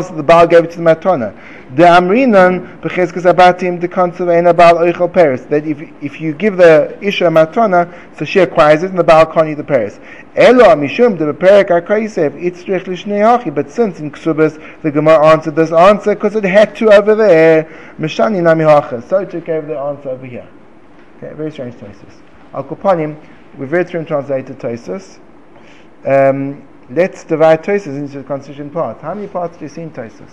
the 0.09 0.23
Baal 0.25 0.47
gave 0.47 0.63
it 0.63 0.71
to 0.71 0.77
the 0.77 0.83
matona. 0.83 1.33
The 1.75 1.83
amrinan 1.83 2.81
b'cheskas 2.81 3.31
abatim 3.31 3.81
the 3.81 3.87
concept 3.87 4.29
a 4.29 4.53
Baal 4.53 4.75
oichel 4.75 5.11
peris. 5.11 5.47
That 5.49 5.65
if 5.67 5.81
if 6.01 6.21
you 6.21 6.33
give 6.33 6.57
the 6.57 6.97
isha 7.01 7.25
matona, 7.25 7.93
so 8.17 8.23
she 8.23 8.39
acquires 8.39 8.83
it, 8.83 8.91
and 8.91 8.99
the 8.99 9.03
Baal 9.03 9.25
can't 9.25 9.49
eat 9.49 9.55
the 9.55 9.63
peris. 9.63 9.99
Elo 10.35 10.75
mishum 10.75 11.17
the 11.17 11.33
beperek 11.33 11.67
akaisev 11.67 12.41
itzrich 12.41 12.85
lishneyachi. 12.85 13.53
But 13.53 13.69
since 13.69 13.99
in 13.99 14.11
Ksubas 14.11 14.81
the 14.81 14.91
Gemara 14.91 15.27
answered 15.27 15.55
this 15.55 15.71
answer 15.73 16.15
because 16.15 16.35
it 16.35 16.45
had 16.45 16.75
to 16.77 16.93
over 16.93 17.13
there. 17.13 17.65
Mishani 17.99 18.41
nami 18.41 18.63
hacha. 18.63 19.01
So 19.01 19.17
it 19.19 19.31
gave 19.45 19.67
the 19.67 19.77
answer 19.77 20.09
over 20.09 20.25
here. 20.25 20.47
Okay, 21.17 21.33
very 21.35 21.51
strange 21.51 21.75
Tosis. 21.75 22.21
Al 22.53 22.63
Kopanim, 22.63 23.15
we've 23.57 23.71
read 23.71 23.87
through 23.87 23.99
and 23.99 24.07
translated 24.07 24.57
Tosis. 24.59 25.19
Um, 26.05 26.67
let's 26.93 27.23
divide 27.23 27.63
Tosis 27.63 27.97
into 27.97 28.19
the 28.19 28.23
constituent 28.23 28.73
parts. 28.73 29.01
How 29.01 29.13
many 29.13 29.27
parts 29.27 29.57
do 29.57 29.65
you 29.65 29.69
see 29.69 29.81
in 29.81 29.91
Tosis? 29.91 30.31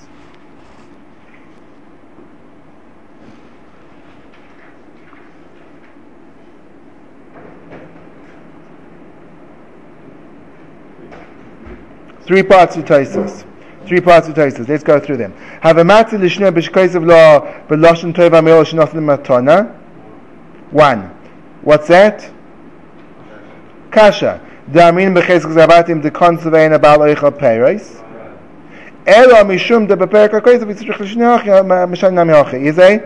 Three 12.29 12.43
parts 12.43 12.75
to 12.75 12.83
Tosis. 12.83 13.47
Three 13.87 14.03
parts 14.03 14.27
to 14.27 14.35
Tosis. 14.35 14.69
Let's 14.69 14.85
go 14.85 15.01
through 15.01 15.17
them. 15.17 15.33
Have 15.63 15.79
a 15.79 15.83
tova 15.83 18.45
me'ol. 18.45 18.65
One. 20.71 21.03
What's 21.63 21.89
that? 21.89 22.31
Kasha. 23.91 24.47
Damin 24.73 25.15
b'chesek 25.15 25.53
zabatim 25.53 26.03
de 26.03 26.11
konsevein 26.11 26.73
abal 26.73 26.99
oichal 26.99 27.33
peiros. 27.33 28.03
Elo 29.07 29.43
mishum 29.45 29.89
de 29.89 29.97
beperek 29.97 30.33
hakoiz 30.33 30.63
v'tzrich 30.63 30.99
l'shneach 31.01 31.49
uh, 31.49 31.87
mishan 31.87 32.13
nami 32.13 32.35
hochi. 32.35 32.67
Is 32.67 32.79
a 32.79 33.01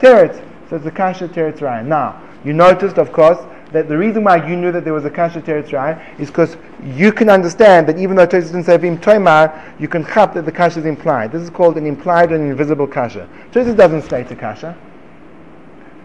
teretz. 0.00 0.42
So 0.70 0.76
it's 0.76 0.86
a 0.86 0.90
kasha 0.90 1.28
teretz 1.28 1.60
ryan. 1.60 1.90
Now, 1.90 2.22
you 2.46 2.54
noticed, 2.54 2.96
of 2.96 3.12
course, 3.12 3.38
that 3.72 3.88
the 3.88 3.98
reason 3.98 4.24
why 4.24 4.36
you 4.48 4.56
knew 4.56 4.72
that 4.72 4.84
there 4.84 4.94
was 4.94 5.04
a 5.04 5.10
kasha 5.10 5.42
teretz 5.42 5.70
ryan 5.74 6.00
is 6.18 6.28
because 6.28 6.56
you 6.82 7.12
can 7.12 7.28
understand 7.28 7.86
that 7.86 7.98
even 7.98 8.16
though 8.16 8.26
Tosis 8.26 8.46
didn't 8.46 8.64
say 8.64 8.78
vim 8.78 8.96
toimar, 8.96 9.52
you 9.78 9.86
can 9.86 10.02
chap 10.06 10.32
that 10.32 10.46
the 10.46 10.52
kasha 10.52 10.78
is 10.78 10.86
implied. 10.86 11.30
This 11.30 11.42
is 11.42 11.50
called 11.50 11.76
an 11.76 11.84
implied 11.84 12.32
and 12.32 12.50
invisible 12.50 12.86
kasha. 12.86 13.28
Tosis 13.52 13.76
doesn't 13.76 14.00
state 14.00 14.30
a 14.30 14.36
kasha. 14.36 14.74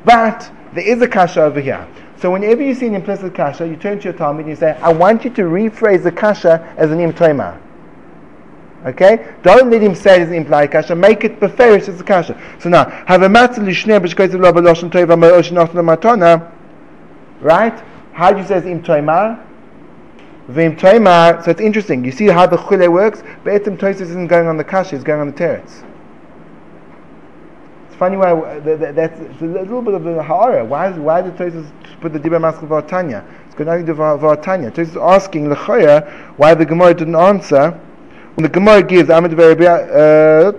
But 0.03 0.51
there 0.73 0.85
is 0.85 1.01
a 1.01 1.07
kasha 1.07 1.43
over 1.43 1.61
here. 1.61 1.87
So 2.21 2.29
whenever 2.29 2.61
you 2.61 2.75
see 2.75 2.85
an 2.85 2.93
implicit 2.93 3.33
kasha, 3.33 3.67
you 3.67 3.75
turn 3.75 3.97
to 3.97 4.03
your 4.03 4.13
Talmid 4.13 4.41
and 4.41 4.49
you 4.49 4.55
say, 4.55 4.77
I 4.79 4.93
want 4.93 5.23
you 5.25 5.31
to 5.31 5.41
rephrase 5.41 6.03
the 6.03 6.11
kasha 6.11 6.71
as 6.77 6.91
an 6.91 6.99
imtoima. 6.99 7.59
Okay? 8.85 9.33
Don't 9.41 9.71
let 9.71 9.81
him 9.81 9.95
say 9.95 10.17
it 10.17 10.21
as 10.21 10.27
an 10.27 10.35
implied 10.35 10.71
kasha. 10.71 10.95
Make 10.95 11.23
it 11.23 11.39
beferish 11.39 11.89
as 11.89 11.99
a 11.99 12.03
kasha. 12.03 12.39
So 12.59 12.69
now, 12.69 12.91
have 13.07 13.23
a 13.23 13.27
matona. 15.81 16.51
Right? 17.41 17.83
How 18.13 18.31
do 18.31 18.39
you 18.39 18.45
say 18.45 18.57
it's 18.57 18.67
imtoima? 18.67 19.43
Vim 20.47 20.75
toima. 20.75 21.43
So 21.43 21.49
it's 21.49 21.61
interesting. 21.61 22.05
You 22.05 22.11
see 22.11 22.27
how 22.27 22.45
the 22.45 22.57
chule 22.57 22.91
works? 22.91 23.23
But 23.43 23.53
etim 23.53 23.79
toises 23.79 24.01
isn't 24.01 24.27
going 24.27 24.45
on 24.45 24.57
the 24.57 24.63
kasha, 24.63 24.93
it's 24.95 25.03
going 25.03 25.21
on 25.21 25.27
the 25.27 25.33
teretz 25.33 25.83
funny 28.01 28.17
why 28.17 28.33
that's 28.61 29.41
a 29.41 29.45
little 29.45 29.83
bit 29.83 29.93
of 29.93 30.07
a 30.07 30.23
ha'ara. 30.23 30.65
Why 30.65 30.89
why 30.89 31.21
did 31.21 31.35
Tosis 31.35 31.71
put 32.01 32.13
the 32.13 32.19
dibra 32.19 32.39
maskal 32.41 32.67
v'atanya? 32.67 33.23
It's 33.45 33.53
got 33.53 33.67
nothing 33.67 33.85
to 33.85 33.93
do 33.93 33.99
with 33.99 34.21
v'atanya. 34.21 34.71
Tosis 34.71 34.89
is 34.89 34.97
asking 34.97 35.49
lechaya 35.49 36.09
why 36.35 36.55
the 36.55 36.65
Gemara 36.65 36.95
didn't 36.95 37.15
answer 37.15 37.79
when 38.33 38.41
the 38.41 38.49
Gemara 38.49 38.81
gives 38.81 39.11
Amid 39.11 39.39
uh, 39.39 40.51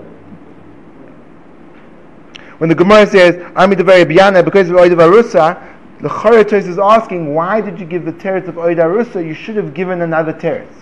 when 2.58 2.68
the 2.68 2.76
Gemara 2.76 3.08
says 3.08 3.34
Amid 3.56 3.78
Biyana 3.80 4.44
because 4.44 4.70
of 4.70 4.76
Oidav 4.76 5.00
Arusa, 5.10 6.00
the 6.00 6.08
Chayra 6.08 6.52
is 6.52 6.78
asking 6.78 7.34
why 7.34 7.60
did 7.60 7.80
you 7.80 7.86
give 7.86 8.04
the 8.04 8.12
teretz 8.12 8.46
of 8.46 8.54
Oidav 8.54 9.04
Arusa? 9.04 9.26
You 9.26 9.34
should 9.34 9.56
have 9.56 9.74
given 9.74 10.02
another 10.02 10.32
teretz. 10.32 10.81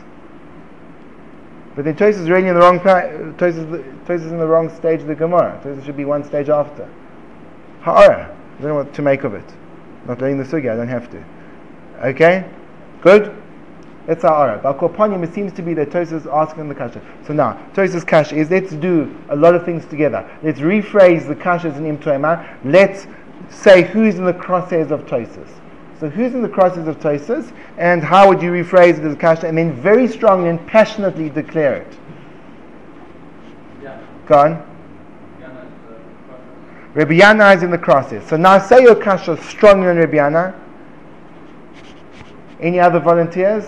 But 1.76 1.85
then 1.85 1.94
Tosis 1.94 2.20
is 2.20 2.30
really 2.30 2.48
in 2.48 2.54
the 2.54 2.61
wrong 2.61 2.80
Tosis 2.80 4.11
is 4.11 4.33
in 4.33 4.38
the 4.38 4.46
wrong 4.46 4.74
stage 4.74 5.02
of 5.02 5.06
the 5.06 5.14
Gemara. 5.14 5.61
Tosis 5.64 5.85
should 5.85 5.96
be 5.96 6.04
one 6.04 6.24
stage 6.24 6.48
after. 6.48 6.88
Ha'ara. 7.83 8.37
I 8.59 8.62
don't 8.62 8.70
know 8.70 8.74
what 8.74 8.92
to 8.94 9.02
make 9.02 9.24
of 9.24 9.35
it. 9.35 9.44
Not 10.06 10.20
learning 10.20 10.38
the 10.38 10.44
sugya, 10.44 10.72
I 10.72 10.76
don't 10.76 10.88
have 10.88 11.11
to. 11.11 11.24
Okay? 12.02 12.44
Good? 13.02 13.35
That's 14.06 14.24
our 14.24 14.59
But 14.59 14.78
Kopanim, 14.78 15.22
it 15.22 15.33
seems 15.33 15.52
to 15.52 15.62
be 15.62 15.74
that 15.74 15.90
Tosis 15.90 16.12
is 16.12 16.26
asking 16.26 16.68
the 16.68 16.74
kasha. 16.74 17.00
So 17.26 17.33
now, 17.33 17.64
Tosis' 17.74 18.06
kasha 18.06 18.35
is 18.35 18.50
let's 18.50 18.72
do 18.72 19.16
a 19.28 19.37
lot 19.37 19.54
of 19.54 19.64
things 19.64 19.87
together. 19.87 20.28
Let's 20.42 20.59
rephrase 20.59 21.28
the 21.28 21.37
kashas 21.37 21.76
in 21.76 21.87
Im 21.87 22.70
Let's 22.70 23.06
say 23.50 23.83
who's 23.83 24.16
in 24.16 24.24
the 24.24 24.33
crosshairs 24.33 24.90
of 24.90 25.06
Tosis. 25.06 25.59
So 26.00 26.08
who's 26.08 26.32
in 26.32 26.40
the 26.40 26.48
crosses 26.48 26.88
of 26.88 26.98
Tosis, 26.98 27.52
and 27.76 28.02
how 28.02 28.26
would 28.28 28.40
you 28.40 28.50
rephrase 28.50 28.98
it 28.98 29.04
as 29.04 29.12
a 29.12 29.16
kasha, 29.16 29.46
and 29.46 29.58
then 29.58 29.74
very 29.74 30.08
strongly 30.08 30.48
and 30.48 30.66
passionately 30.66 31.28
declare 31.28 31.76
it? 31.76 31.98
Yeah. 33.82 34.00
Go 34.26 34.38
on. 34.38 34.70
Rabbi 36.94 37.18
Yana 37.18 37.54
is 37.54 37.62
in 37.62 37.70
the 37.70 37.78
crosses. 37.78 38.26
So 38.26 38.36
now 38.36 38.58
say 38.58 38.82
your 38.82 38.96
kasha 38.96 39.36
stronger 39.44 39.88
than 39.88 39.98
Rabbi 39.98 40.16
Yana. 40.16 40.58
Any 42.60 42.80
other 42.80 42.98
volunteers? 42.98 43.64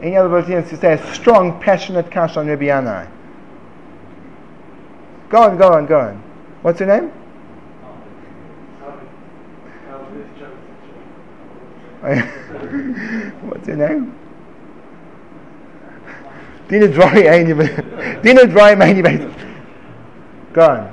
Any 0.00 0.16
other 0.16 0.28
volunteers 0.28 0.68
to 0.68 0.76
say 0.76 0.92
a 0.92 1.14
strong, 1.14 1.58
passionate 1.60 2.10
kasha 2.10 2.40
on 2.40 2.48
Rabbi 2.48 2.66
Yana? 2.66 3.10
Go 5.30 5.42
on, 5.42 5.56
go 5.56 5.72
on, 5.72 5.86
go 5.86 5.98
on. 5.98 6.16
What's 6.62 6.80
your 6.80 6.88
name? 6.88 7.12
What's 13.42 13.68
your 13.68 13.76
name? 13.76 14.14
Dina 16.68 16.88
Dry 16.88 17.40
even. 17.40 18.20
Dina 18.22 18.46
Dry 18.46 18.72
even. 18.72 19.34
Go 20.54 20.66
on. 20.66 20.86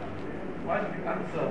Why 0.66 0.82
did 0.82 0.90
you 0.98 1.06
answer 1.06 1.48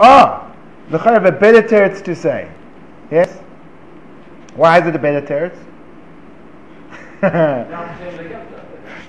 Ah, 0.00 0.54
the 0.90 0.98
Chayav 0.98 1.26
a 1.26 1.32
better 1.32 1.62
teretz 1.62 2.04
to 2.04 2.14
say. 2.14 2.50
Yes? 3.10 3.32
Why 4.54 4.80
is 4.80 4.86
it 4.86 4.94
a 4.94 4.98
better 4.98 5.22
teretz? 5.22 5.56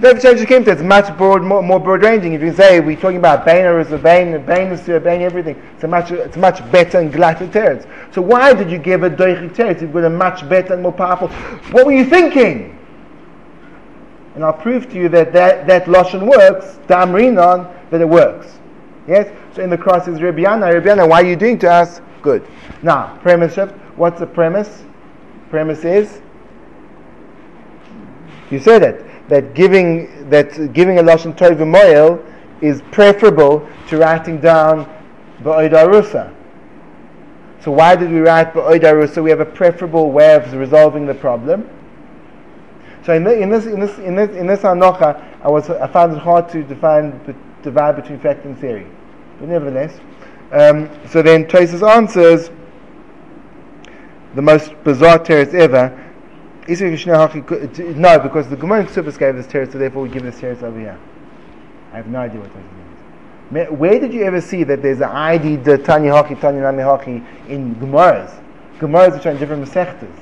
Change 0.02 0.48
came 0.48 0.64
to 0.64 0.72
it's 0.72 0.82
much 0.82 1.16
broad, 1.18 1.44
more, 1.44 1.62
more 1.62 1.80
broad 1.80 2.04
ranging. 2.04 2.32
If 2.32 2.42
you 2.42 2.54
say 2.54 2.80
we're 2.80 2.96
talking 2.96 3.18
about 3.18 3.46
Bainer 3.46 3.82
is 3.82 3.92
a 3.92 3.98
Bain, 3.98 4.32
Bain 4.46 4.71
is 4.71 4.88
a 4.88 4.98
Bain, 4.98 5.21
everything, 5.21 5.62
it's 5.73 5.84
a 5.84 5.88
much, 5.90 6.12
it's 6.12 6.38
much 6.38 6.60
better 6.71 7.00
and 7.00 7.12
glatter 7.12 7.48
teretz. 7.48 7.86
So 8.13 8.21
why 8.21 8.54
did 8.54 8.71
you 8.71 8.78
give 8.78 9.04
a 9.04 9.10
Doichi 9.10 9.54
teretz? 9.54 9.82
You've 9.82 9.92
got 9.92 10.06
a 10.06 10.10
much 10.10 10.48
better 10.48 10.73
and 10.73 10.84
more 10.84 10.94
powerful. 10.94 11.28
What 11.73 11.86
were 11.86 11.92
you 11.92 12.06
thinking? 12.06 12.78
And 14.36 14.46
I'll 14.46 14.54
prove 14.54 14.90
to 14.92 14.96
you 14.96 15.10
that 15.10 15.34
that, 15.34 15.67
that 15.67 15.86
Lashon 15.86 16.26
works, 16.26 16.80
Damrinon, 16.88 17.69
that 17.90 18.00
it 18.00 18.08
works. 18.08 18.58
Yes? 19.06 19.28
So 19.54 19.62
in 19.62 19.69
the 19.69 19.78
cross 19.78 20.08
is 20.08 20.19
Rabbiana. 20.19 20.82
Rabbiana, 20.82 21.10
why 21.10 21.21
are 21.21 21.26
you 21.26 21.36
doing 21.36 21.60
to 21.60 21.69
us? 21.69 22.00
Good. 22.21 22.48
Now, 22.84 23.17
premise 23.21 23.56
shift. 23.56 23.73
What's 23.98 24.19
the 24.19 24.28
premise? 24.28 24.84
Premise 25.50 25.84
is 25.84 26.21
you 28.52 28.60
said 28.60 28.82
it 28.82 29.09
that 29.30 29.54
giving 29.54 30.30
that 30.30 30.73
giving 30.73 31.00
a 31.00 31.04
lashon 31.04 31.36
tov 31.38 31.58
moel 31.65 32.23
is 32.62 32.82
preferable 32.92 33.67
to 33.88 33.98
writing 33.98 34.40
down 34.42 34.86
ba'odarusa. 35.44 36.36
So 37.62 37.71
why 37.71 37.96
did 37.96 38.12
we 38.12 38.19
write 38.19 38.54
ba'odarusa? 38.54 39.23
We 39.23 39.30
have 39.30 39.40
a 39.40 39.46
preferable 39.46 40.12
way 40.12 40.36
of 40.36 40.52
resolving 40.54 41.06
the 41.06 41.13
problem. 41.13 41.69
So 43.06 43.13
in, 43.13 43.23
the, 43.23 43.40
in 43.40 43.50
this 43.50 43.65
in 43.65 43.80
this 43.80 43.98
in 44.00 44.15
this 44.15 44.36
in 44.36 44.48
this 44.48 44.62
anocha, 44.62 45.42
I 45.42 45.50
was 45.50 45.69
I 45.69 45.88
found 45.88 46.13
it 46.13 46.19
hard 46.19 46.50
to 46.50 46.63
define 46.63 47.19
divide 47.63 47.96
between 47.96 48.19
fact 48.19 48.46
and 48.46 48.58
theory, 48.58 48.88
but 49.40 49.50
nevertheless. 49.50 50.00
Um, 50.52 50.90
so 51.08 51.21
then 51.21 51.46
Tosis 51.46 51.88
answers 51.88 52.50
the 54.36 54.42
most 54.42 54.73
bizarre 54.84 55.19
teretz 55.19 55.54
ever. 55.54 56.09
No, 56.70 58.20
because 58.20 58.48
the 58.50 58.56
Gemara 58.56 58.82
in 58.82 58.88
Ksubas 58.88 59.17
gave 59.17 59.36
this 59.36 59.48
teretz, 59.48 59.72
so 59.72 59.78
therefore 59.78 60.04
we 60.04 60.10
give 60.10 60.24
this 60.24 60.40
teretz 60.40 60.62
over 60.62 60.80
here. 60.80 61.00
I 61.92 61.98
have 61.98 62.08
no 62.08 62.20
idea 62.20 62.40
what 62.40 62.54
that 62.54 62.63
means. 62.63 63.80
Where 63.80 64.00
did 64.00 64.13
you 64.13 64.24
ever 64.24 64.40
see 64.42 64.63
that 64.63 64.82
there's 64.84 65.02
an 65.02 65.10
ID 65.10 65.58
de 65.58 65.78
Tanya 65.80 66.12
Haki, 66.12 66.40
Tanya 66.40 66.62
Nami 66.62 66.84
Haki 66.84 67.24
in 67.50 67.76
Gemaras? 67.78 68.40
Gemaras 68.78 69.26
are 69.26 69.32
in 69.32 69.38
different 69.38 69.65
Masechtas. 69.67 70.13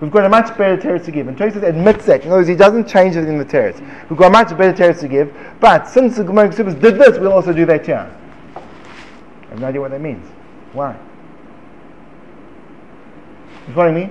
We've 0.00 0.10
got 0.10 0.24
a 0.24 0.28
much 0.28 0.56
better 0.56 0.76
teretz 0.76 1.04
to 1.06 1.10
give. 1.10 1.28
And 1.28 1.36
Tosis 1.36 1.62
admits 1.62 2.06
that. 2.06 2.22
In 2.22 2.28
other 2.28 2.38
words, 2.38 2.48
he 2.48 2.54
doesn't 2.54 2.86
change 2.88 3.16
it 3.16 3.28
in 3.28 3.38
the 3.38 3.44
teretz. 3.44 3.80
We've 4.08 4.18
got 4.18 4.28
a 4.28 4.30
much 4.30 4.56
better 4.56 4.72
teretz 4.72 5.00
to 5.00 5.08
give. 5.08 5.34
But 5.60 5.88
since 5.88 6.16
the 6.16 6.24
Gemara 6.24 6.48
Ksubas 6.48 6.80
did 6.80 6.98
this, 6.98 7.18
we'll 7.18 7.32
also 7.32 7.52
do 7.52 7.66
that 7.66 7.84
here. 7.86 8.10
I 8.56 9.48
have 9.50 9.60
no 9.60 9.66
idea 9.68 9.80
what 9.80 9.90
that 9.90 10.00
means. 10.00 10.26
Why? 10.72 10.96
You 13.68 13.74
follow 13.74 13.92
me? 13.92 14.10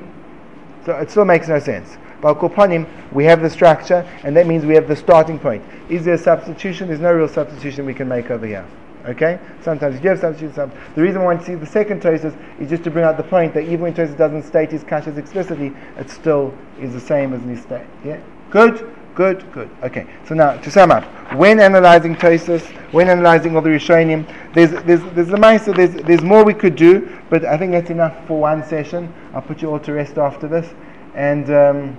So 0.86 0.96
it 0.98 1.10
still 1.10 1.26
makes 1.26 1.48
no 1.48 1.60
sense. 1.60 1.98
But 2.22 2.40
Kopanim, 2.40 2.88
we 3.12 3.26
have 3.26 3.42
the 3.42 3.50
structure, 3.50 4.08
and 4.24 4.36
that 4.38 4.48
means 4.48 4.66
we 4.66 4.76
have 4.76 4.88
the 4.88 4.96
starting 4.96 5.40
point. 5.40 5.64
Is 5.90 6.06
there 6.06 6.14
a 6.14 6.18
substitution? 6.18 6.88
There's 6.88 7.00
no 7.00 7.14
real 7.14 7.28
substitution 7.28 7.86
we 7.86 7.94
can 7.94 8.08
make 8.08 8.32
over 8.32 8.46
here. 8.46 8.66
Okay? 9.06 9.40
Sometimes 9.62 9.96
you 9.96 10.02
do 10.02 10.10
have 10.10 10.20
substitution. 10.20 10.72
The 10.96 11.02
reason 11.02 11.22
why 11.22 11.32
I 11.32 11.36
want 11.36 11.42
to 11.42 11.46
see 11.46 11.56
the 11.56 11.66
second 11.66 12.02
Tosis 12.02 12.36
is 12.60 12.70
just 12.70 12.84
to 12.86 12.92
bring 12.92 13.06
out 13.06 13.18
the 13.18 13.24
point 13.24 13.54
that 13.54 13.64
even 13.64 13.82
when 13.82 13.94
Tosis 13.94 14.18
doesn't 14.18 14.44
state 14.44 14.72
his 14.72 14.84
kashas 14.84 15.18
explicitly, 15.18 15.74
it 15.98 16.10
still 16.10 16.54
is 16.80 16.94
the 16.94 17.00
same 17.00 17.34
as 17.34 17.42
his 17.44 17.62
state. 17.62 17.86
Yeah? 18.04 18.20
Good? 18.50 18.96
Good, 19.16 19.50
good. 19.54 19.70
Okay, 19.82 20.06
so 20.28 20.36
now 20.36 20.58
to 20.58 20.70
sum 20.70 20.92
up, 20.92 21.06
when 21.36 21.62
analyzing 21.62 22.16
Tosis, 22.16 22.62
when 22.92 23.08
analyzing 23.10 23.56
all 23.56 23.62
the 23.62 23.70
Rishonim, 23.70 24.28
there's 24.54 24.72
there's 24.84 25.02
there's 25.14 25.30
the 25.30 25.38
Maisa, 25.38 25.74
there's 25.74 25.94
there's 26.04 26.22
more 26.22 26.44
we 26.44 26.54
could 26.54 26.76
do, 26.76 27.18
but 27.30 27.46
I 27.46 27.58
think 27.58 27.72
that's 27.72 27.90
enough 27.90 28.28
for 28.28 28.38
one 28.38 28.62
session. 28.66 29.14
I'll 29.34 29.42
put 29.42 29.62
you 29.62 29.72
all 29.72 29.80
to 29.80 29.94
rest 29.94 30.18
after 30.18 30.50
this, 30.50 30.74
and 31.16 31.50
um, 31.50 31.98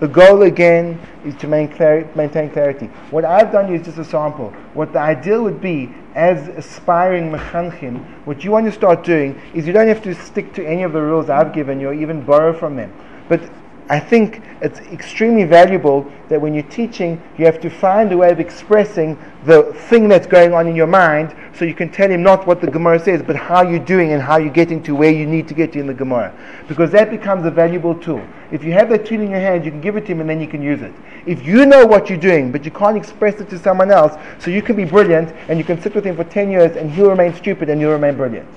the 0.00 0.08
goal 0.08 0.42
again 0.42 1.00
is 1.24 1.34
to 1.36 1.46
maintain, 1.46 2.08
maintain 2.16 2.50
clarity. 2.50 2.86
What 3.10 3.24
I've 3.24 3.52
done 3.52 3.72
is 3.72 3.86
just 3.86 3.98
a 3.98 4.04
sample. 4.04 4.50
What 4.74 4.92
the 4.92 4.98
ideal 4.98 5.42
would 5.44 5.60
be 5.60 5.94
as 6.14 6.48
aspiring 6.48 7.30
mechanchim, 7.30 8.04
what 8.26 8.42
you 8.42 8.50
want 8.50 8.66
to 8.66 8.72
start 8.72 9.04
doing 9.04 9.40
is 9.54 9.66
you 9.66 9.72
don't 9.72 9.88
have 9.88 10.02
to 10.02 10.14
stick 10.14 10.52
to 10.54 10.66
any 10.66 10.82
of 10.82 10.92
the 10.92 11.00
rules 11.00 11.30
I've 11.30 11.52
given 11.52 11.80
you 11.80 11.88
or 11.90 11.94
even 11.94 12.22
borrow 12.22 12.52
from 12.52 12.74
them. 12.76 12.92
But 13.28 13.40
I 13.88 14.00
think 14.00 14.42
it's 14.62 14.80
extremely 14.80 15.44
valuable 15.44 16.10
that 16.28 16.40
when 16.40 16.54
you're 16.54 16.64
teaching, 16.64 17.22
you 17.38 17.44
have 17.44 17.60
to 17.60 17.70
find 17.70 18.10
a 18.10 18.16
way 18.16 18.30
of 18.30 18.40
expressing 18.40 19.16
the 19.44 19.62
thing 19.88 20.08
that's 20.08 20.26
going 20.26 20.52
on 20.52 20.66
in 20.66 20.74
your 20.74 20.88
mind 20.88 21.36
so 21.54 21.64
you 21.64 21.74
can 21.74 21.90
tell 21.90 22.10
him 22.10 22.20
not 22.20 22.48
what 22.48 22.60
the 22.60 22.66
Gemara 22.66 22.98
says, 22.98 23.22
but 23.22 23.36
how 23.36 23.62
you're 23.62 23.78
doing 23.78 24.12
and 24.12 24.20
how 24.20 24.38
you're 24.38 24.52
getting 24.52 24.82
to 24.82 24.94
where 24.96 25.12
you 25.12 25.24
need 25.24 25.46
to 25.46 25.54
get 25.54 25.72
to 25.74 25.78
in 25.78 25.86
the 25.86 25.94
Gemara. 25.94 26.34
Because 26.66 26.90
that 26.90 27.10
becomes 27.10 27.46
a 27.46 27.50
valuable 27.50 27.94
tool. 27.94 28.26
If 28.50 28.64
you 28.64 28.72
have 28.72 28.88
that 28.88 29.06
tool 29.06 29.20
in 29.20 29.30
your 29.30 29.40
hand, 29.40 29.64
you 29.64 29.70
can 29.70 29.80
give 29.80 29.96
it 29.96 30.06
to 30.06 30.12
him 30.12 30.20
and 30.20 30.28
then 30.28 30.40
you 30.40 30.48
can 30.48 30.62
use 30.62 30.82
it. 30.82 30.92
If 31.24 31.46
you 31.46 31.64
know 31.64 31.86
what 31.86 32.10
you're 32.10 32.18
doing, 32.18 32.50
but 32.50 32.64
you 32.64 32.72
can't 32.72 32.96
express 32.96 33.40
it 33.40 33.48
to 33.50 33.58
someone 33.58 33.92
else, 33.92 34.14
so 34.40 34.50
you 34.50 34.62
can 34.62 34.74
be 34.74 34.84
brilliant 34.84 35.32
and 35.48 35.58
you 35.58 35.64
can 35.64 35.80
sit 35.80 35.94
with 35.94 36.04
him 36.04 36.16
for 36.16 36.24
10 36.24 36.50
years 36.50 36.76
and 36.76 36.90
he'll 36.90 37.10
remain 37.10 37.34
stupid 37.34 37.68
and 37.68 37.80
you'll 37.80 37.92
remain 37.92 38.16
brilliant 38.16 38.48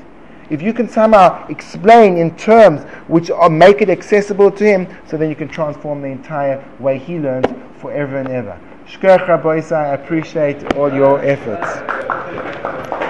if 0.49 0.61
you 0.61 0.73
can 0.73 0.89
somehow 0.89 1.47
explain 1.47 2.17
in 2.17 2.35
terms 2.35 2.83
which 3.07 3.29
are, 3.29 3.49
make 3.49 3.81
it 3.81 3.89
accessible 3.89 4.51
to 4.51 4.63
him, 4.63 4.87
so 5.07 5.17
then 5.17 5.29
you 5.29 5.35
can 5.35 5.47
transform 5.47 6.01
the 6.01 6.07
entire 6.07 6.63
way 6.79 6.97
he 6.97 7.19
learns 7.19 7.45
forever 7.79 8.17
and 8.17 8.29
ever. 8.29 8.59
Shkoch 8.87 9.27
Rabbi 9.27 9.61
I 9.75 9.93
appreciate 9.93 10.75
all 10.75 10.91
your 10.91 11.23
efforts. 11.23 13.08